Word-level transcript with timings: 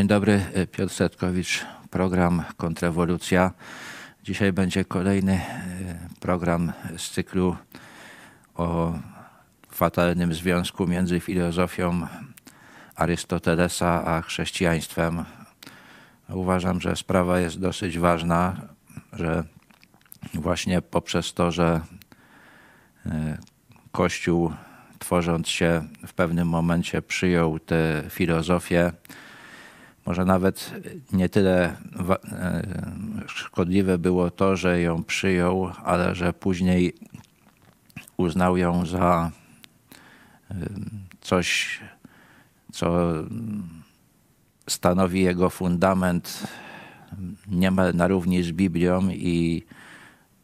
Dzień 0.00 0.08
dobry, 0.08 0.40
Piotr 0.72 0.94
Setkowicz, 0.94 1.66
program 1.90 2.42
Kontrrewolucja. 2.56 3.52
Dzisiaj 4.22 4.52
będzie 4.52 4.84
kolejny 4.84 5.32
e, 5.32 5.40
program 6.20 6.72
z 6.96 7.10
cyklu 7.10 7.56
o 8.54 8.98
fatalnym 9.70 10.34
związku 10.34 10.86
między 10.86 11.20
filozofią 11.20 12.06
Arystotelesa 12.94 14.04
a 14.04 14.22
chrześcijaństwem. 14.22 15.24
Uważam, 16.28 16.80
że 16.80 16.96
sprawa 16.96 17.40
jest 17.40 17.60
dosyć 17.60 17.98
ważna, 17.98 18.56
że 19.12 19.44
właśnie 20.34 20.82
poprzez 20.82 21.34
to, 21.34 21.50
że 21.50 21.80
e, 23.06 23.38
Kościół 23.92 24.52
tworząc 24.98 25.48
się 25.48 25.82
w 26.06 26.14
pewnym 26.14 26.48
momencie 26.48 27.02
przyjął 27.02 27.58
tę 27.58 28.04
filozofię, 28.10 28.92
może 30.06 30.24
nawet 30.24 30.74
nie 31.12 31.28
tyle 31.28 31.76
e, 32.32 32.62
szkodliwe 33.26 33.98
było 33.98 34.30
to, 34.30 34.56
że 34.56 34.80
ją 34.80 35.04
przyjął, 35.04 35.70
ale 35.84 36.14
że 36.14 36.32
później 36.32 36.92
uznał 38.16 38.56
ją 38.56 38.86
za 38.86 39.30
coś, 41.20 41.80
co 42.72 43.12
stanowi 44.68 45.22
jego 45.22 45.50
fundament 45.50 46.46
niemal 47.46 47.94
na 47.94 48.08
równi 48.08 48.42
z 48.42 48.52
Biblią 48.52 49.08
i 49.08 49.64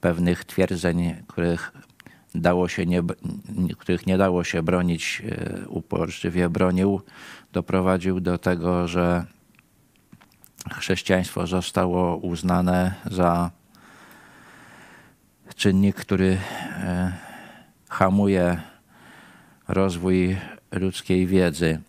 pewnych 0.01 0.45
twierdzeń, 0.45 1.15
których 1.27 1.73
dało 2.35 2.69
się 2.69 2.87
nie, 2.87 3.03
których 3.79 4.07
nie 4.07 4.19
dało 4.19 4.45
się 4.45 4.63
bronić, 4.63 5.23
e, 5.25 5.69
uporczywie. 5.69 6.49
Bronił, 6.49 7.01
doprowadził 7.53 8.21
do 8.21 8.39
tego, 8.39 8.89
że 8.89 9.25
chrześcijaństwo 10.75 11.47
zostało 11.47 12.17
uznane 12.17 12.95
za 13.05 13.51
czynnik, 15.57 15.97
który 15.97 16.39
e, 16.77 17.13
hamuje 17.89 18.61
rozwój 19.69 20.37
ludzkiej 20.73 21.27
wiedzy. 21.27 21.81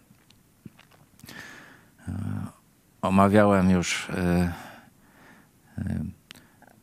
E, 2.07 2.11
omawiałem 3.01 3.69
już 3.69 4.07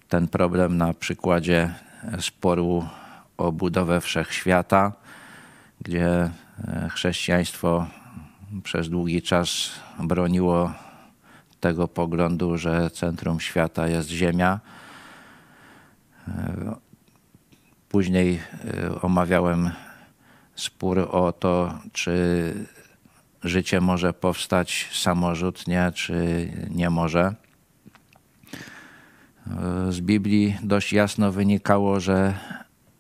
ten 0.08 0.28
problem 0.28 0.76
na 0.76 0.94
przykładzie 0.94 1.74
sporu 2.20 2.88
o 3.36 3.52
budowę 3.52 4.00
wszechświata, 4.00 4.92
gdzie 5.80 6.06
e, 6.08 6.30
chrześcijaństwo 6.90 7.86
przez 8.62 8.88
długi 8.88 9.22
czas 9.22 9.70
broniło 9.98 10.72
tego 11.64 11.89
poglądu, 11.89 12.58
że 12.58 12.91
centrum 12.91 13.41
świata 13.41 13.89
jest 13.89 14.08
Ziemia. 14.08 14.61
E, 16.29 16.75
później 17.89 18.41
e, 18.64 19.01
omawiałem 19.01 19.70
spór 20.55 20.98
o 20.98 21.33
to, 21.33 21.79
czy 21.92 22.14
życie 23.42 23.80
może 23.80 24.13
powstać 24.13 24.91
samorzutnie, 24.92 25.92
czy 25.95 26.48
nie 26.70 26.91
może. 26.91 27.35
Z 29.91 30.01
Biblii 30.01 30.57
dość 30.63 30.92
jasno 30.92 31.33
wynikało, 31.33 32.01
że 32.01 32.35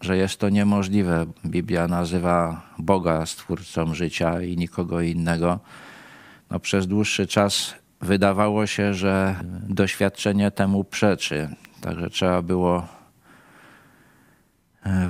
że 0.00 0.16
jest 0.16 0.40
to 0.40 0.48
niemożliwe. 0.48 1.26
Biblia 1.46 1.88
nazywa 1.88 2.62
Boga 2.78 3.26
stwórcą 3.26 3.94
życia 3.94 4.42
i 4.42 4.56
nikogo 4.56 5.00
innego. 5.00 5.60
No, 6.50 6.60
przez 6.60 6.86
dłuższy 6.86 7.26
czas 7.26 7.83
wydawało 8.00 8.66
się, 8.66 8.94
że 8.94 9.34
doświadczenie 9.68 10.50
temu 10.50 10.84
przeczy. 10.84 11.48
Także 11.80 12.10
trzeba 12.10 12.42
było 12.42 12.88
e, 14.86 15.08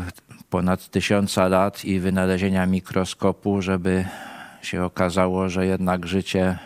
ponad 0.50 0.88
tysiąca 0.88 1.48
lat 1.48 1.84
i 1.84 2.00
wynalezienia 2.00 2.66
mikroskopu, 2.66 3.62
żeby 3.62 4.04
się 4.62 4.84
okazało, 4.84 5.48
że 5.48 5.66
jednak 5.66 6.06
życie 6.06 6.58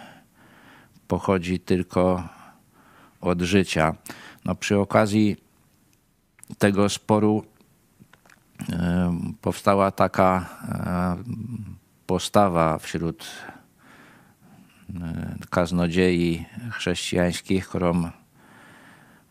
pochodzi 1.08 1.60
tylko 1.60 2.28
od 3.20 3.40
życia. 3.40 3.94
No, 4.44 4.54
przy 4.54 4.78
okazji 4.78 5.36
tego 6.58 6.88
sporu 6.88 7.44
powstała 9.40 9.90
taka 9.90 10.48
postawa 12.06 12.78
wśród 12.78 13.26
kaznodziei 15.50 16.47
chrześcijańskich, 16.71 17.69
którą 17.69 18.10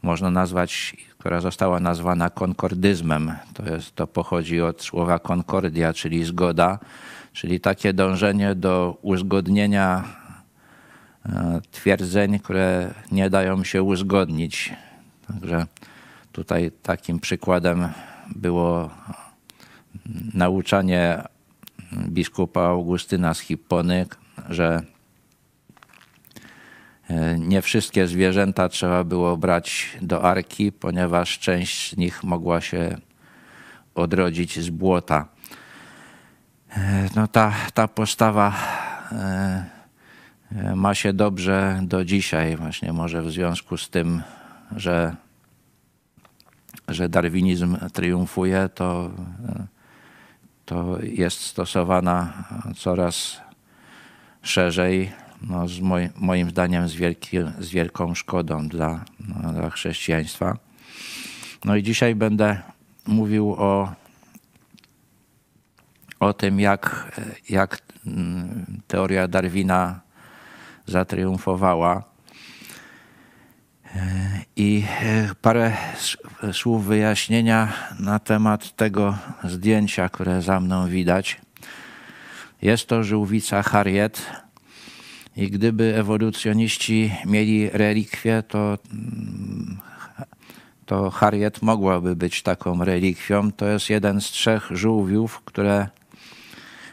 można 0.01 0.31
nazwać, 0.31 0.95
która 1.17 1.41
została 1.41 1.79
nazwana 1.79 2.29
konkordyzmem. 2.29 3.31
To, 3.53 3.65
jest, 3.65 3.95
to 3.95 4.07
pochodzi 4.07 4.61
od 4.61 4.81
słowa 4.81 5.19
konkordia, 5.19 5.93
czyli 5.93 6.25
zgoda, 6.25 6.79
czyli 7.33 7.59
takie 7.59 7.93
dążenie 7.93 8.55
do 8.55 8.97
uzgodnienia 9.01 10.03
twierdzeń, 11.71 12.39
które 12.39 12.93
nie 13.11 13.29
dają 13.29 13.63
się 13.63 13.83
uzgodnić. 13.83 14.73
Także 15.27 15.65
tutaj 16.31 16.71
takim 16.83 17.19
przykładem 17.19 17.87
było 18.35 18.89
nauczanie 20.33 21.23
biskupa 21.93 22.61
Augustyna 22.61 23.33
z 23.33 23.39
Hippony, 23.39 24.05
że 24.49 24.81
nie 27.37 27.61
wszystkie 27.61 28.07
zwierzęta 28.07 28.69
trzeba 28.69 29.03
było 29.03 29.37
brać 29.37 29.97
do 30.01 30.23
arki, 30.23 30.71
ponieważ 30.71 31.39
część 31.39 31.93
z 31.93 31.97
nich 31.97 32.23
mogła 32.23 32.61
się 32.61 32.97
odrodzić 33.95 34.59
z 34.59 34.69
błota. 34.69 35.27
E, 36.69 37.09
no 37.15 37.27
ta, 37.27 37.53
ta 37.73 37.87
postawa 37.87 38.55
e, 39.11 39.65
ma 40.75 40.95
się 40.95 41.13
dobrze 41.13 41.79
do 41.83 42.05
dzisiaj, 42.05 42.57
właśnie 42.57 42.93
może 42.93 43.21
w 43.21 43.31
związku 43.31 43.77
z 43.77 43.89
tym, 43.89 44.23
że 44.75 45.15
że 46.87 47.09
darwinizm 47.09 47.77
triumfuje, 47.93 48.69
to, 48.75 49.11
to 50.65 50.97
jest 51.01 51.39
stosowana 51.41 52.33
coraz 52.75 53.41
szerzej, 54.41 55.11
no 55.41 55.67
z 55.67 55.79
moj, 55.79 56.09
moim 56.15 56.49
zdaniem 56.49 56.87
z, 56.87 56.93
wielki, 56.93 57.37
z 57.59 57.69
wielką 57.69 58.15
szkodą 58.15 58.67
dla, 58.67 59.05
no, 59.19 59.53
dla 59.53 59.69
chrześcijaństwa. 59.69 60.57
No 61.65 61.75
i 61.75 61.83
dzisiaj 61.83 62.15
będę 62.15 62.61
mówił 63.07 63.53
o, 63.53 63.93
o 66.19 66.33
tym, 66.33 66.59
jak, 66.59 67.11
jak 67.49 67.81
mm, 68.05 68.81
teoria 68.87 69.27
Darwina 69.27 69.99
zatriumfowała 70.85 72.03
i 74.55 74.83
e, 75.01 75.35
parę 75.41 75.77
słów 76.53 76.85
wyjaśnienia 76.85 77.73
na 77.99 78.19
temat 78.19 78.75
tego 78.75 79.17
zdjęcia, 79.43 80.09
które 80.09 80.41
za 80.41 80.59
mną 80.59 80.87
widać. 80.87 81.41
Jest 82.61 82.87
to 82.87 83.03
żółwica 83.03 83.63
Harriet. 83.63 84.46
I 85.37 85.51
gdyby 85.51 85.95
ewolucjoniści 85.95 87.13
mieli 87.25 87.69
relikwię, 87.69 88.43
to, 88.47 88.77
mm, 88.91 89.77
to 90.85 91.09
Harriet 91.09 91.61
mogłaby 91.61 92.15
być 92.15 92.41
taką 92.41 92.85
relikwią. 92.85 93.51
To 93.51 93.67
jest 93.67 93.89
jeden 93.89 94.21
z 94.21 94.25
trzech 94.25 94.67
żółwiów, 94.71 95.41
które 95.45 95.87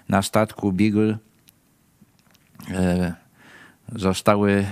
na 0.09 0.23
statku 0.23 0.73
Beagle 0.73 1.19
e, 2.71 3.15
zostały 3.93 4.67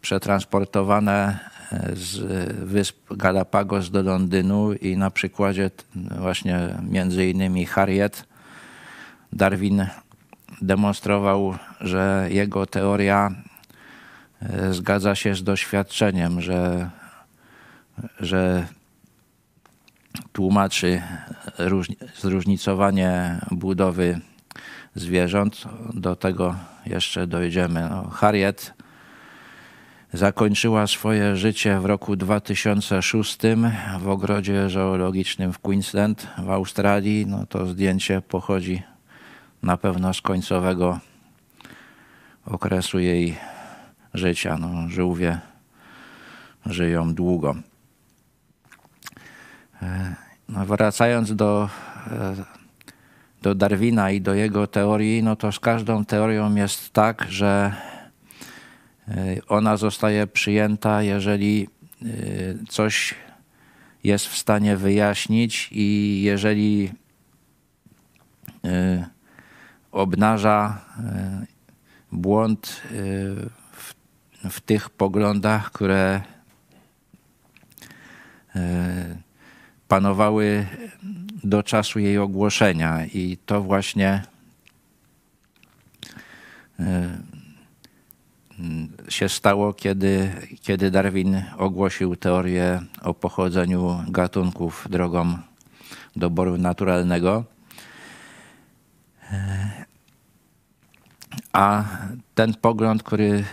przetransportowane 0.00 1.38
e, 1.72 1.96
z 1.96 2.18
wysp 2.64 3.14
Galapagos 3.14 3.90
do 3.90 4.02
Londynu 4.02 4.72
i 4.72 4.96
na 4.96 5.10
przykładzie 5.10 5.70
właśnie 6.18 6.58
między 6.82 7.26
innymi 7.26 7.66
Harriet 7.66 8.28
Darwin 9.32 9.86
demonstrował, 10.62 11.54
że 11.80 12.28
jego 12.30 12.66
teoria 12.66 13.30
e, 14.42 14.72
zgadza 14.72 15.14
się 15.14 15.34
z 15.34 15.42
doświadczeniem, 15.42 16.40
że, 16.40 16.90
że 18.20 18.66
tłumaczy 20.32 21.02
zróżnicowanie 22.20 23.40
budowy 23.50 24.20
zwierząt. 24.94 25.64
Do 25.94 26.16
tego 26.16 26.54
jeszcze 26.86 27.26
dojdziemy. 27.26 27.88
No, 27.90 28.10
Harriet 28.10 28.78
Zakończyła 30.12 30.86
swoje 30.86 31.36
życie 31.36 31.80
w 31.80 31.84
roku 31.84 32.16
2006 32.16 33.38
w 34.00 34.08
ogrodzie 34.08 34.70
zoologicznym 34.70 35.52
w 35.52 35.58
Queensland 35.58 36.26
w 36.38 36.50
Australii. 36.50 37.26
No 37.26 37.46
to 37.46 37.66
zdjęcie 37.66 38.22
pochodzi 38.22 38.82
na 39.62 39.76
pewno 39.76 40.14
z 40.14 40.20
końcowego 40.20 41.00
okresu 42.46 42.98
jej 42.98 43.36
życia. 44.14 44.56
No, 44.60 44.88
żółwie 44.88 45.40
żyją 46.66 47.14
długo. 47.14 47.54
No, 50.48 50.66
wracając 50.66 51.34
do, 51.34 51.68
do 53.42 53.54
Darwina 53.54 54.10
i 54.10 54.20
do 54.20 54.34
jego 54.34 54.66
teorii, 54.66 55.22
no 55.22 55.36
to 55.36 55.52
z 55.52 55.60
każdą 55.60 56.04
teorią 56.04 56.54
jest 56.54 56.92
tak, 56.92 57.26
że 57.28 57.72
ona 59.48 59.76
zostaje 59.76 60.26
przyjęta, 60.26 61.02
jeżeli 61.02 61.68
coś 62.68 63.14
jest 64.04 64.26
w 64.26 64.36
stanie 64.36 64.76
wyjaśnić 64.76 65.68
i 65.72 66.20
jeżeli 66.22 66.92
obnaża 69.92 70.80
błąd 72.12 72.82
w, 73.72 73.94
w 74.50 74.60
tych 74.60 74.90
poglądach, 74.90 75.72
które 75.72 76.20
panowały 79.88 80.66
do 81.44 81.62
czasu 81.62 81.98
jej 81.98 82.18
ogłoszenia. 82.18 83.06
I 83.06 83.38
to 83.46 83.62
właśnie 83.62 84.22
się 89.08 89.28
stało, 89.28 89.72
kiedy, 89.72 90.30
kiedy 90.60 90.90
Darwin 90.90 91.42
ogłosił 91.58 92.16
teorię 92.16 92.80
o 93.02 93.14
pochodzeniu 93.14 94.04
gatunków 94.08 94.86
drogą 94.90 95.38
doboru 96.16 96.58
naturalnego. 96.58 97.44
A 101.58 101.84
ten 102.34 102.54
pogląd, 102.54 103.02
który 103.02 103.44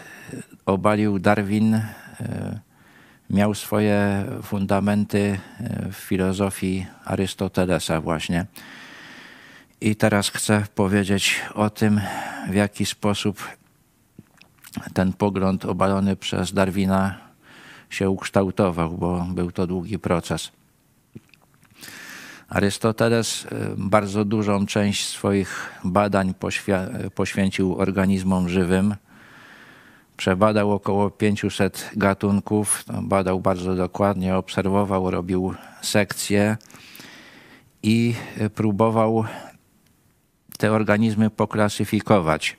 obalił 0.65 1.19
Darwin, 1.19 1.81
miał 3.29 3.53
swoje 3.55 4.25
fundamenty 4.43 5.39
w 5.91 5.95
filozofii 5.95 6.85
Arystotelesa 7.05 8.01
właśnie. 8.01 8.45
I 9.81 9.95
teraz 9.95 10.29
chcę 10.29 10.63
powiedzieć 10.75 11.41
o 11.53 11.69
tym, 11.69 12.01
w 12.49 12.53
jaki 12.53 12.85
sposób 12.85 13.49
ten 14.93 15.13
pogląd 15.13 15.65
obalony 15.65 16.15
przez 16.15 16.53
Darwina 16.53 17.17
się 17.89 18.09
ukształtował, 18.09 18.97
bo 18.97 19.25
był 19.29 19.51
to 19.51 19.67
długi 19.67 19.99
proces. 19.99 20.51
Arystoteles 22.49 23.47
bardzo 23.77 24.25
dużą 24.25 24.65
część 24.65 25.07
swoich 25.07 25.71
badań 25.83 26.33
poświęcił 27.15 27.75
organizmom 27.75 28.49
żywym. 28.49 28.95
Przebadał 30.17 30.71
około 30.71 31.09
500 31.09 31.91
gatunków, 31.95 32.83
badał 33.01 33.39
bardzo 33.39 33.75
dokładnie, 33.75 34.35
obserwował, 34.35 35.11
robił 35.11 35.53
sekcje 35.81 36.57
i 37.83 38.15
próbował 38.55 39.25
te 40.57 40.71
organizmy 40.71 41.29
poklasyfikować. 41.29 42.57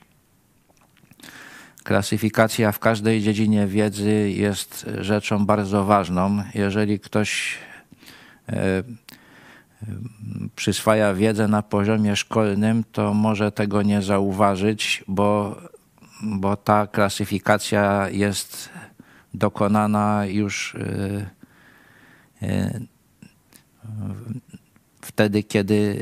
Klasyfikacja 1.83 2.71
w 2.71 2.79
każdej 2.79 3.21
dziedzinie 3.21 3.67
wiedzy 3.67 4.31
jest 4.35 4.85
rzeczą 4.99 5.45
bardzo 5.45 5.83
ważną. 5.83 6.43
Jeżeli 6.53 6.99
ktoś 6.99 7.57
przyswaja 10.55 11.13
wiedzę 11.13 11.47
na 11.47 11.61
poziomie 11.61 12.15
szkolnym, 12.15 12.83
to 12.91 13.13
może 13.13 13.51
tego 13.51 13.81
nie 13.81 14.01
zauważyć, 14.01 15.03
bo, 15.07 15.61
bo 16.21 16.57
ta 16.57 16.87
klasyfikacja 16.87 18.09
jest 18.09 18.69
dokonana 19.33 20.25
już 20.25 20.75
wtedy, 25.01 25.43
kiedy, 25.43 25.97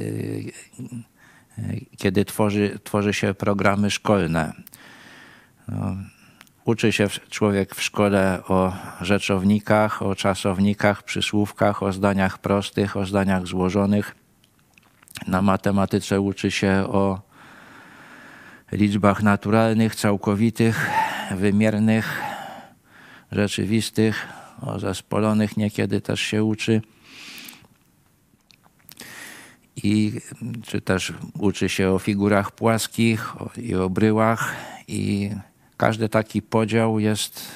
kiedy 1.98 2.25
tworzy, 2.25 2.80
tworzy 2.83 3.13
się 3.13 3.33
programy 3.33 3.92
szkolne. 3.92 4.54
No, 5.68 5.95
uczy 6.65 6.91
się 6.91 7.07
człowiek 7.29 7.75
w 7.75 7.83
szkole 7.83 8.44
o 8.47 8.73
rzeczownikach, 9.01 10.01
o 10.01 10.15
czasownikach, 10.15 11.03
przysłówkach, 11.03 11.83
o 11.83 11.94
zdaniach 11.94 12.38
prostych, 12.38 12.97
o 12.97 13.06
zdaniach 13.06 13.47
złożonych. 13.47 14.15
Na 15.27 15.41
matematyce 15.41 16.21
uczy 16.21 16.51
się 16.51 16.85
o 16.88 17.21
liczbach 18.71 19.23
naturalnych, 19.23 19.95
całkowitych, 19.95 20.89
wymiernych, 21.31 22.21
rzeczywistych, 23.31 24.27
o 24.62 24.79
zespolonych 24.79 25.57
niekiedy 25.57 26.01
też 26.01 26.21
się 26.21 26.44
uczy. 26.44 26.81
I 29.83 30.21
czy 30.63 30.81
też 30.81 31.13
uczy 31.39 31.69
się 31.69 31.89
o 31.89 32.00
figurach 32.00 32.51
płaskich 32.51 33.33
i 33.57 33.75
o 33.75 33.89
bryłach 33.89 34.56
i 34.88 35.31
każdy 35.77 36.10
taki 36.10 36.42
podział 36.42 37.00
jest, 37.00 37.51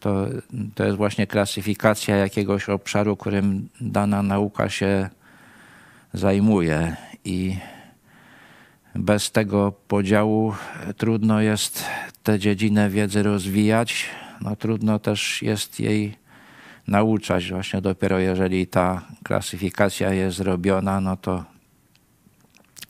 to, 0.00 0.26
to 0.74 0.84
jest 0.84 0.96
właśnie 0.96 1.26
klasyfikacja 1.26 2.16
jakiegoś 2.16 2.68
obszaru, 2.68 3.16
którym 3.16 3.68
dana 3.80 4.22
nauka 4.22 4.68
się 4.68 5.10
zajmuje. 6.12 6.96
I 7.24 7.56
bez 8.94 9.30
tego 9.30 9.72
podziału 9.88 10.54
trudno 10.96 11.40
jest 11.40 11.84
tę 12.22 12.38
dziedzinę 12.38 12.90
wiedzy 12.90 13.22
rozwijać. 13.22 14.06
No, 14.40 14.56
trudno 14.56 14.98
też 14.98 15.42
jest 15.42 15.80
jej 15.80 16.16
nauczać. 16.86 17.50
Właśnie 17.50 17.80
dopiero 17.80 18.18
jeżeli 18.18 18.66
ta 18.66 19.02
klasyfikacja 19.24 20.12
jest 20.12 20.36
zrobiona, 20.36 21.00
no 21.00 21.16
to 21.16 21.44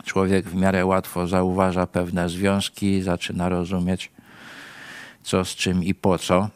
człowiek 0.09 0.49
w 0.49 0.55
miarę 0.55 0.87
łatwo 0.87 1.27
zauważa 1.27 1.87
pewne 1.87 2.29
związki, 2.29 3.03
zaczyna 3.03 3.49
rozumieć, 3.49 4.11
co 5.23 5.45
z 5.45 5.49
czym 5.49 5.85
i 5.85 5.95
po 5.95 6.19
co. 6.19 6.49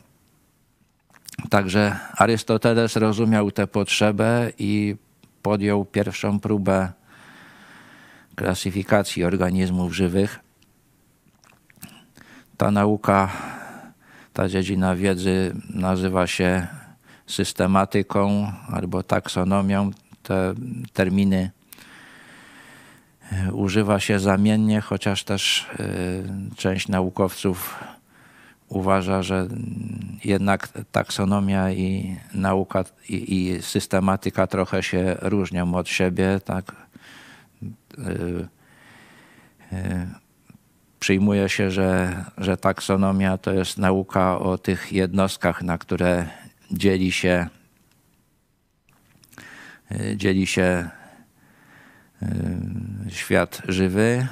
Także 1.50 1.96
Arystoteles 2.16 2.96
rozumiał 2.96 3.50
tę 3.50 3.66
potrzebę 3.66 4.52
i 4.58 4.96
podjął 5.42 5.84
pierwszą 5.84 6.40
próbę 6.40 6.92
klasyfikacji 8.34 9.24
organizmów 9.24 9.94
żywych. 9.94 10.40
Ta 12.56 12.70
nauka, 12.70 13.28
ta 14.32 14.48
dziedzina 14.48 14.96
wiedzy 14.96 15.54
nazywa 15.70 16.26
się 16.26 16.66
systematyką 17.26 18.52
albo 18.68 19.02
taksonomią. 19.02 19.90
Te 20.22 20.54
terminy 20.92 21.50
używa 23.52 24.00
się 24.00 24.18
zamiennie, 24.18 24.80
chociaż 24.80 25.24
też 25.24 25.66
y, 25.80 26.56
część 26.56 26.88
naukowców 26.88 27.84
uważa, 28.68 29.22
że 29.22 29.48
jednak 30.24 30.68
taksonomia 30.92 31.70
i 31.70 32.16
nauka 32.34 32.84
i, 33.08 33.34
i 33.36 33.62
systematyka 33.62 34.46
trochę 34.46 34.82
się 34.82 35.16
różnią 35.20 35.74
od 35.74 35.88
siebie. 35.88 36.40
Tak? 36.44 36.76
Y, 37.98 38.48
przyjmuje 41.00 41.48
się, 41.48 41.70
że, 41.70 42.24
że 42.38 42.56
taksonomia 42.56 43.38
to 43.38 43.52
jest 43.52 43.78
nauka 43.78 44.38
o 44.38 44.58
tych 44.58 44.92
jednostkach, 44.92 45.62
na 45.62 45.78
które 45.78 46.26
dzieli 46.70 47.12
się, 47.12 47.46
dzieli 50.16 50.46
się 50.46 50.90
świat 53.08 53.62
żywy, 53.68 54.26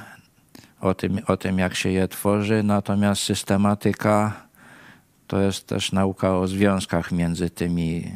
o 0.81 0.93
tym, 0.93 1.19
o 1.27 1.37
tym, 1.37 1.59
jak 1.59 1.75
się 1.75 1.89
je 1.89 2.07
tworzy, 2.07 2.63
natomiast 2.63 3.23
systematyka 3.23 4.47
to 5.27 5.41
jest 5.41 5.67
też 5.67 5.91
nauka 5.91 6.37
o 6.37 6.47
związkach 6.47 7.11
między 7.11 7.49
tymi 7.49 8.11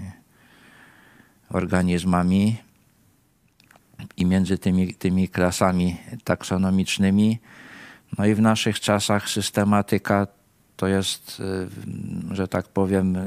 organizmami 1.50 2.58
i 4.18 4.26
między 4.26 4.58
tymi, 4.58 4.94
tymi 4.94 5.30
klasami 5.30 5.98
taksonomicznymi. 6.24 7.40
No 8.18 8.26
i 8.26 8.36
w 8.36 8.42
naszych 8.42 8.80
czasach 8.80 9.30
systematyka 9.30 10.28
to 10.76 10.88
jest, 10.88 11.40
y, 12.32 12.36
że 12.36 12.48
tak 12.48 12.68
powiem, 12.68 13.18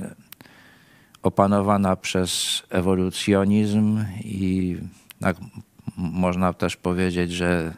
opanowana 1.22 1.96
przez 1.96 2.62
ewolucjonizm 2.70 4.04
i 4.24 4.76
tak 5.20 5.36
można 5.98 6.52
też 6.52 6.76
powiedzieć, 6.76 7.32
że, 7.32 7.74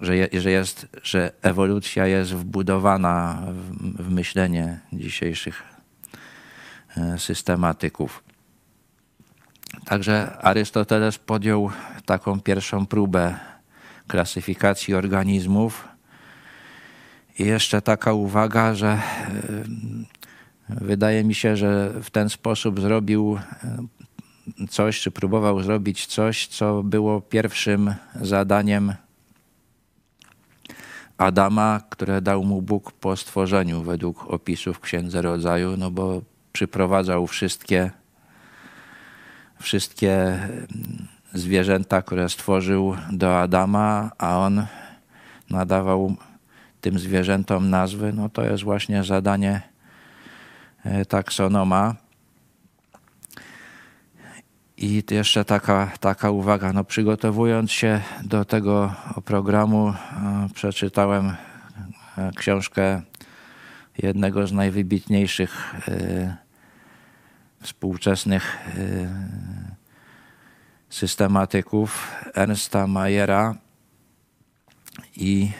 że, 0.00 0.16
je, 0.16 0.28
że, 0.32 0.50
jest, 0.50 0.86
że 1.02 1.32
ewolucja 1.42 2.06
jest 2.06 2.34
wbudowana 2.34 3.42
w, 3.52 4.02
w 4.02 4.10
myślenie 4.10 4.80
dzisiejszych 4.92 5.62
e, 6.96 7.18
systematyków. 7.18 8.24
Także 9.84 10.38
Arystoteles 10.38 11.18
podjął 11.18 11.70
taką 12.06 12.40
pierwszą 12.40 12.86
próbę 12.86 13.38
klasyfikacji 14.06 14.94
organizmów 14.94 15.88
I 17.38 17.44
jeszcze 17.44 17.82
taka 17.82 18.12
uwaga, 18.12 18.74
że 18.74 18.98
wydaje 20.68 21.24
mi 21.24 21.34
się, 21.34 21.56
że 21.56 21.90
w 22.02 22.10
ten 22.10 22.28
sposób 22.28 22.80
zrobił 22.80 23.38
coś, 24.70 25.00
czy 25.00 25.10
próbował 25.10 25.62
zrobić 25.62 26.06
coś, 26.06 26.46
co 26.46 26.82
było 26.82 27.20
pierwszym 27.20 27.94
zadaniem 28.20 28.94
Adama, 31.18 31.80
które 31.90 32.22
dał 32.22 32.44
mu 32.44 32.62
Bóg 32.62 32.92
po 32.92 33.16
stworzeniu 33.16 33.82
według 33.82 34.30
opisów 34.30 34.80
Księdze 34.80 35.22
Rodzaju, 35.22 35.76
no 35.76 35.90
bo 35.90 36.22
przyprowadzał 36.52 37.26
wszystkie, 37.26 37.90
wszystkie 39.60 40.38
zwierzęta, 41.32 42.02
które 42.02 42.28
stworzył 42.28 42.96
do 43.12 43.40
Adama, 43.40 44.10
a 44.18 44.38
on 44.38 44.66
nadawał 45.50 46.16
tym 46.80 46.98
zwierzętom 46.98 47.70
nazwy, 47.70 48.12
no 48.12 48.28
to 48.28 48.44
jest 48.44 48.64
właśnie 48.64 49.04
zadanie 49.04 49.62
e, 50.84 51.04
taksonoma. 51.04 52.03
I 54.84 55.02
jeszcze 55.10 55.44
taka, 55.44 55.90
taka 56.00 56.30
uwaga, 56.30 56.72
no 56.72 56.84
przygotowując 56.84 57.72
się 57.72 58.00
do 58.24 58.44
tego 58.44 58.94
programu, 59.24 59.88
e, 59.88 59.94
przeczytałem 60.54 61.34
e, 62.18 62.30
książkę 62.36 63.02
jednego 63.98 64.46
z 64.46 64.52
najwybitniejszych 64.52 65.74
e, 65.88 66.36
współczesnych 67.60 68.58
systematyków, 70.88 72.12
Ernsta 72.34 72.86
Mayera. 72.86 73.54
I 75.16 75.50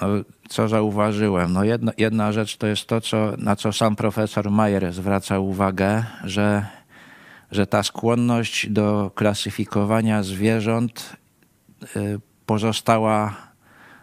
no, 0.00 0.08
co 0.48 0.68
zauważyłem? 0.68 1.52
No 1.52 1.64
jedna, 1.64 1.92
jedna 1.98 2.32
rzecz 2.32 2.56
to 2.56 2.66
jest 2.66 2.86
to, 2.86 3.00
co, 3.00 3.32
na 3.38 3.56
co 3.56 3.72
sam 3.72 3.96
profesor 3.96 4.50
Mayer 4.50 4.92
zwraca 4.92 5.38
uwagę, 5.38 6.04
że, 6.24 6.66
że 7.50 7.66
ta 7.66 7.82
skłonność 7.82 8.70
do 8.70 9.10
klasyfikowania 9.14 10.22
zwierząt 10.22 11.16
y, 11.96 12.20
pozostała 12.46 13.36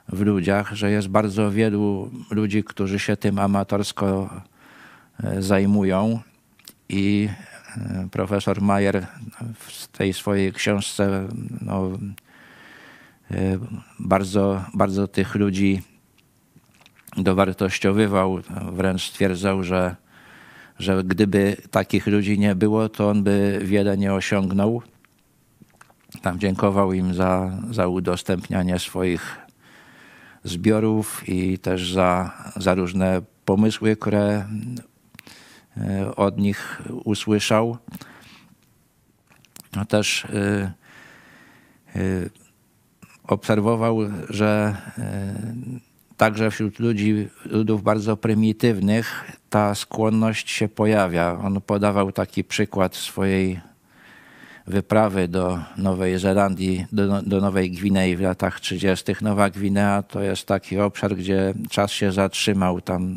w 0.10 0.22
ludziach, 0.22 0.74
że 0.74 0.92
jest 0.92 1.08
bardzo 1.08 1.52
wielu 1.52 2.12
ludzi, 2.32 2.64
którzy 2.64 3.00
się 3.00 3.18
tym 3.18 3.40
amatorsko 3.40 4.30
y, 5.24 5.42
zajmują 5.42 6.20
i 6.90 7.30
y, 8.06 8.10
profesor 8.10 8.62
Mayer 8.62 9.08
w 9.56 9.88
tej 9.88 10.14
swojej 10.14 10.54
książce 10.54 11.28
no, 11.62 11.92
bardzo, 14.00 14.64
bardzo 14.74 15.08
tych 15.08 15.36
ludzi 15.36 15.82
dowartościowywał, 17.18 18.40
wręcz 18.72 19.10
stwierdzał, 19.10 19.64
że, 19.64 19.96
że 20.80 21.04
gdyby 21.04 21.58
takich 21.72 22.08
ludzi 22.08 22.40
nie 22.40 22.56
było, 22.56 22.90
to 22.90 23.10
on 23.10 23.24
by 23.24 23.60
wiele 23.64 23.98
nie 23.98 24.14
osiągnął. 24.14 24.82
Tam 26.22 26.40
dziękował 26.40 26.94
im 26.94 27.14
za, 27.14 27.52
za 27.72 27.88
udostępnianie 27.88 28.80
swoich 28.80 29.38
zbiorów 30.44 31.30
i 31.30 31.60
też 31.60 31.94
za, 31.94 32.34
za 32.56 32.76
różne 32.76 33.22
pomysły, 33.46 33.96
które 33.96 34.46
e, 35.78 36.16
od 36.16 36.38
nich 36.38 36.82
usłyszał. 37.04 37.78
No 39.76 39.86
też 39.86 40.26
y, 40.26 40.72
y, 41.96 42.30
obserwował, 43.28 43.98
że 44.30 44.76
y, 44.98 45.02
także 46.18 46.52
wśród 46.52 46.80
ludzi, 46.80 47.28
ludów 47.46 47.84
bardzo 47.84 48.18
prymitywnych 48.18 49.32
ta 49.50 49.76
skłonność 49.76 50.52
się 50.52 50.68
pojawia. 50.68 51.40
On 51.44 51.62
podawał 51.62 52.12
taki 52.12 52.44
przykład 52.44 52.96
swojej 52.96 53.62
wyprawy 54.68 55.28
do 55.28 55.60
Nowej 55.78 56.20
Zelandii, 56.20 56.86
do, 56.92 57.22
do 57.22 57.42
Nowej 57.42 57.72
Gwinei 57.72 58.16
w 58.16 58.22
latach 58.22 58.60
30. 58.60 59.16
Nowa 59.22 59.50
Gwinea 59.50 60.04
to 60.04 60.22
jest 60.22 60.48
taki 60.48 60.80
obszar, 60.80 61.16
gdzie 61.16 61.54
czas 61.70 61.92
się 61.92 62.12
zatrzymał. 62.12 62.82
Tam 62.82 63.16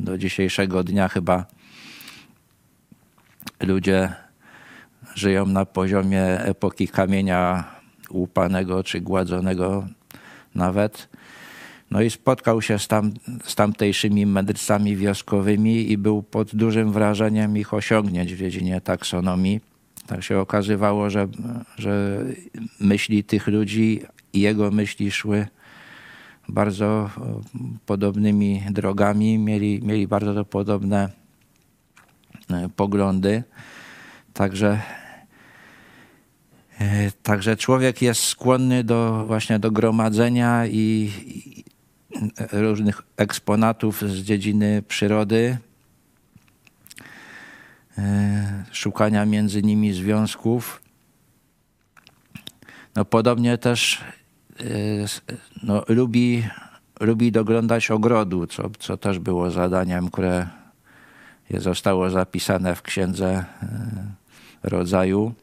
do 0.00 0.18
dzisiejszego 0.18 0.84
dnia 0.84 1.08
chyba 1.08 1.44
ludzie 3.60 4.12
żyją 5.14 5.46
na 5.46 5.66
poziomie 5.66 6.24
epoki 6.24 6.88
kamienia 6.88 7.64
łupanego 8.14 8.84
czy 8.84 9.00
gładzonego 9.00 9.86
nawet. 10.54 11.08
No 11.90 12.02
i 12.02 12.10
spotkał 12.10 12.62
się 12.62 12.78
z, 12.78 12.88
tam, 12.88 13.12
z 13.44 13.54
tamtejszymi 13.54 14.26
mędrcami 14.26 14.96
wioskowymi 14.96 15.90
i 15.90 15.98
był 15.98 16.22
pod 16.22 16.56
dużym 16.56 16.92
wrażeniem 16.92 17.56
ich 17.56 17.74
osiągnięć 17.74 18.34
w 18.34 18.38
dziedzinie 18.38 18.80
taksonomii. 18.80 19.60
Tak 20.06 20.22
się 20.22 20.38
okazywało, 20.38 21.10
że, 21.10 21.28
że 21.78 22.24
myśli 22.80 23.24
tych 23.24 23.46
ludzi 23.46 24.02
i 24.32 24.40
jego 24.40 24.70
myśli 24.70 25.10
szły 25.10 25.46
bardzo 26.48 27.10
podobnymi 27.86 28.62
drogami, 28.70 29.38
mieli, 29.38 29.80
mieli 29.82 30.06
bardzo 30.06 30.44
podobne 30.44 31.10
e, 32.50 32.68
poglądy. 32.76 33.42
Także, 34.32 34.68
e, 34.70 35.03
także 37.22 37.56
człowiek 37.56 38.02
jest 38.02 38.24
skłonny 38.24 38.84
do 38.84 39.24
właśnie 39.26 39.58
do 39.58 39.70
gromadzenia 39.70 40.66
i, 40.66 41.10
różnych 42.52 43.02
eksponatów 43.16 44.02
z 44.02 44.22
dziedziny 44.22 44.82
przyrody, 44.88 45.58
e, 47.98 48.64
szukania 48.72 49.26
między 49.26 49.62
nimi 49.62 49.92
związków. 49.92 50.82
No, 52.96 53.04
podobnie 53.04 53.58
też 53.58 54.04
e, 54.60 54.64
no, 55.62 55.84
lubi, 55.88 56.48
lubi 57.00 57.32
doglądać 57.32 57.90
ogrodu, 57.90 58.46
co, 58.46 58.70
co 58.78 58.96
też 58.96 59.18
było 59.18 59.50
zadaniem, 59.50 60.10
które 60.10 60.48
zostało 61.50 62.10
zapisane 62.10 62.74
w 62.74 62.82
księdze 62.82 63.44
e, 63.62 64.12
rodzaju. 64.62 65.34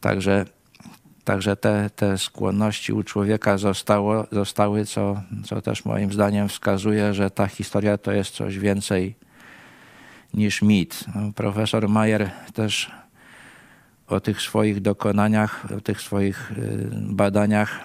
Także 0.00 0.44
Także 1.24 1.56
te, 1.56 1.90
te 1.96 2.18
skłonności 2.18 2.92
u 2.92 3.02
człowieka 3.02 3.58
zostało, 3.58 4.26
zostały, 4.32 4.84
co, 4.84 5.22
co 5.44 5.62
też 5.62 5.84
moim 5.84 6.12
zdaniem 6.12 6.48
wskazuje, 6.48 7.14
że 7.14 7.30
ta 7.30 7.46
historia 7.46 7.98
to 7.98 8.12
jest 8.12 8.30
coś 8.30 8.58
więcej 8.58 9.14
niż 10.34 10.62
mit. 10.62 11.04
No, 11.14 11.32
profesor 11.32 11.88
Mayer 11.88 12.30
też 12.54 12.90
o 14.06 14.20
tych 14.20 14.42
swoich 14.42 14.80
dokonaniach, 14.80 15.66
o 15.78 15.80
tych 15.80 16.00
swoich 16.00 16.52
y, 16.52 16.88
badaniach 16.92 17.80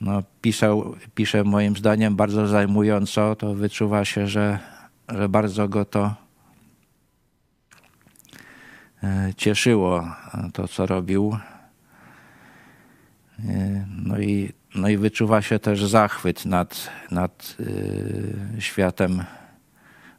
no, 0.00 0.22
pisał, 0.40 0.94
pisze 1.14 1.44
moim 1.44 1.76
zdaniem 1.76 2.16
bardzo 2.16 2.46
zajmująco. 2.46 3.36
To 3.36 3.54
wyczuwa 3.54 4.04
się, 4.04 4.26
że, 4.26 4.58
że 5.08 5.28
bardzo 5.28 5.68
go 5.68 5.84
to 5.84 6.14
cieszyło, 9.36 10.08
to 10.52 10.68
co 10.68 10.86
robił. 10.86 11.36
E, 13.48 13.86
no 14.04 14.18
i, 14.18 14.52
no 14.74 14.88
i 14.88 14.96
wyczuwa 14.96 15.42
się 15.42 15.58
też 15.58 15.84
zachwyt 15.84 16.46
nad, 16.46 16.90
nad 17.10 17.56
e, 18.56 18.60
światem 18.60 19.24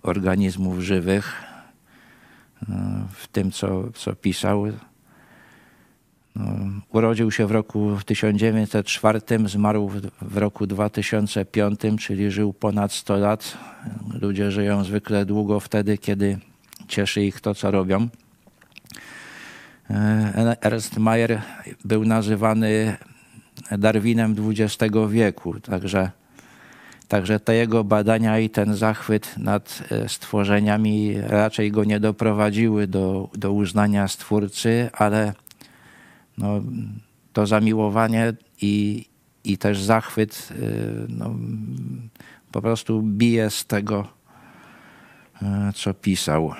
organizmów 0.01 0.79
żywych, 0.79 1.43
e, 2.69 3.05
w 3.11 3.27
tym, 3.27 3.51
co, 3.51 3.91
co 3.93 4.15
pisał. 4.15 4.65
No, 6.35 6.45
urodził 6.89 7.31
się 7.31 7.47
w 7.47 7.51
roku 7.51 7.97
1904, 8.05 9.19
zmarł 9.45 9.89
w, 9.89 10.01
w 10.21 10.37
roku 10.37 10.67
2005, 10.67 11.79
czyli 11.99 12.31
żył 12.31 12.53
ponad 12.53 12.91
100 12.93 13.17
lat. 13.17 13.57
Ludzie 14.21 14.51
żyją 14.51 14.83
zwykle 14.83 15.25
długo 15.25 15.59
wtedy, 15.59 15.97
kiedy 15.97 16.39
cieszy 16.87 17.23
ich 17.23 17.41
to, 17.41 17.55
co 17.55 17.71
robią. 17.71 18.09
Ernst 20.61 20.97
Mayer 20.97 21.41
był 21.85 22.05
nazywany 22.05 22.97
Darwinem 23.71 24.35
XX 24.49 24.95
wieku, 25.09 25.59
także, 25.59 26.11
także 27.07 27.39
te 27.39 27.55
jego 27.55 27.83
badania 27.83 28.39
i 28.39 28.49
ten 28.49 28.75
zachwyt 28.75 29.37
nad 29.37 29.83
e, 29.91 30.09
stworzeniami 30.09 31.15
raczej 31.21 31.71
go 31.71 31.83
nie 31.83 31.99
doprowadziły 31.99 32.87
do, 32.87 33.29
do 33.35 33.53
uznania 33.53 34.07
Stwórcy, 34.07 34.89
ale 34.93 35.33
no, 36.37 36.61
to 37.33 37.47
zamiłowanie 37.47 38.33
i, 38.61 39.05
i 39.43 39.57
też 39.57 39.81
zachwyt 39.81 40.49
e, 40.51 40.55
no, 41.09 41.35
po 42.51 42.61
prostu 42.61 43.01
bije 43.01 43.49
z 43.49 43.65
tego, 43.65 44.07
e, 45.41 45.71
co 45.75 45.93
pisał. 45.93 46.53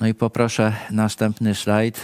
No 0.00 0.06
i 0.06 0.14
poproszę 0.14 0.72
następny 0.90 1.54
slajd. 1.54 2.00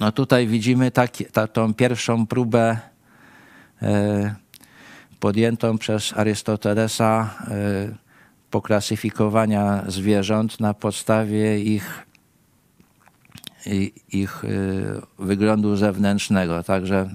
No 0.00 0.12
tutaj 0.12 0.46
widzimy 0.46 0.90
taki, 0.90 1.24
ta, 1.24 1.46
tą 1.46 1.74
pierwszą 1.74 2.26
próbę 2.26 2.78
podjętą 5.20 5.78
przez 5.78 6.12
Arystotelesa 6.16 7.34
poklasyfikowania 8.50 9.84
zwierząt 9.88 10.60
na 10.60 10.74
podstawie 10.74 11.60
ich, 11.60 12.06
ich 14.12 14.42
wyglądu 15.18 15.76
zewnętrznego. 15.76 16.62
Także 16.62 17.10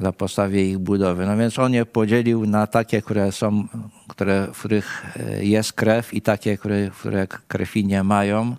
na 0.00 0.12
podstawie 0.12 0.70
ich 0.70 0.78
budowy. 0.78 1.26
No 1.26 1.36
więc 1.36 1.58
on 1.58 1.74
je 1.74 1.86
podzielił 1.86 2.46
na 2.46 2.66
takie, 2.66 3.02
które 3.02 3.32
są, 3.32 3.68
które, 4.08 4.46
w 4.52 4.58
których 4.58 5.16
e, 5.16 5.44
jest 5.44 5.72
krew 5.72 6.14
i 6.14 6.22
takie, 6.22 6.58
które, 6.58 6.90
które 6.90 7.26
krwi 7.26 7.84
nie 7.84 8.02
mają. 8.02 8.56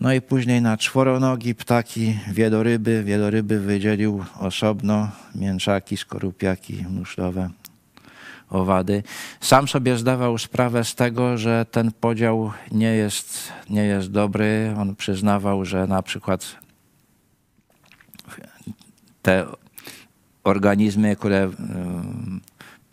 No 0.00 0.12
i 0.12 0.20
później 0.20 0.62
na 0.62 0.76
czworonogi 0.76 1.54
ptaki, 1.54 2.18
wieloryby. 2.32 3.04
Wieloryby 3.04 3.60
wydzielił 3.60 4.24
osobno, 4.40 5.08
mięczaki, 5.34 5.96
skorupiaki, 5.96 6.84
muszlowe, 6.90 7.50
owady. 8.50 9.02
Sam 9.40 9.68
sobie 9.68 9.96
zdawał 9.96 10.38
sprawę 10.38 10.84
z 10.84 10.94
tego, 10.94 11.38
że 11.38 11.66
ten 11.70 11.92
podział 11.92 12.52
nie 12.72 12.94
jest, 12.94 13.52
nie 13.70 13.84
jest 13.84 14.10
dobry. 14.10 14.74
On 14.78 14.96
przyznawał, 14.96 15.64
że 15.64 15.86
na 15.86 16.02
przykład 16.02 16.56
te 19.22 19.46
organizmy, 20.46 21.16
które 21.16 21.36
e, 21.38 21.50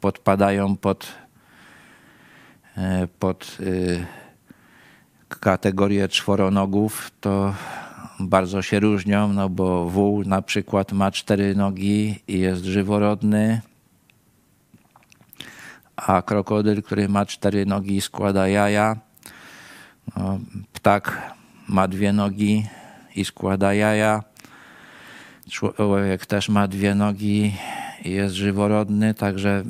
podpadają 0.02 0.78
pod, 0.78 1.08
e, 2.78 3.08
pod 3.20 3.58
e, 3.60 5.36
kategorię 5.40 6.08
czworonogów, 6.08 7.12
to 7.22 7.54
bardzo 8.20 8.62
się 8.62 8.80
różnią, 8.80 9.34
no 9.34 9.50
bo 9.50 9.90
wół 9.90 10.24
na 10.24 10.42
przykład 10.42 10.92
ma 10.92 11.12
cztery 11.12 11.56
nogi 11.56 12.20
i 12.28 12.40
jest 12.40 12.64
żyworodny, 12.64 13.62
a 15.96 16.22
krokodyl, 16.22 16.84
który 16.84 17.10
ma 17.10 17.26
cztery 17.26 17.66
nogi 17.66 18.02
składa 18.02 18.48
jaja. 18.48 18.98
No, 20.18 20.40
ptak 20.74 21.34
ma 21.68 21.88
dwie 21.88 22.14
nogi 22.14 22.68
i 23.16 23.26
składa 23.26 23.74
jaja. 23.74 24.24
Człowiek 25.50 26.26
też 26.26 26.50
ma 26.50 26.68
dwie 26.68 26.96
nogi 26.96 27.54
i 28.06 28.12
jest 28.12 28.36
żyworodny, 28.36 29.14
także 29.14 29.64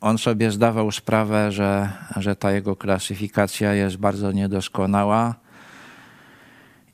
on 0.00 0.18
sobie 0.18 0.50
zdawał 0.50 0.92
sprawę, 0.92 1.52
że, 1.52 1.92
że 2.16 2.36
ta 2.36 2.52
jego 2.52 2.76
klasyfikacja 2.76 3.74
jest 3.74 3.96
bardzo 3.96 4.32
niedoskonała 4.32 5.34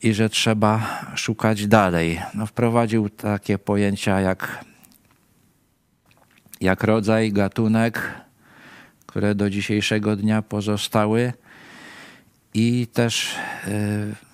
i 0.02 0.14
że 0.14 0.28
trzeba 0.28 1.00
szukać 1.14 1.66
dalej. 1.66 2.20
No, 2.34 2.46
wprowadził 2.46 3.08
takie 3.08 3.58
pojęcia 3.58 4.20
jak, 4.20 4.64
jak 6.60 6.84
rodzaj, 6.84 7.32
gatunek, 7.32 8.14
które 9.06 9.34
do 9.34 9.50
dzisiejszego 9.50 10.16
dnia 10.16 10.42
pozostały 10.42 11.32
i 12.54 12.86
też 12.92 13.34
yy, 13.66 14.27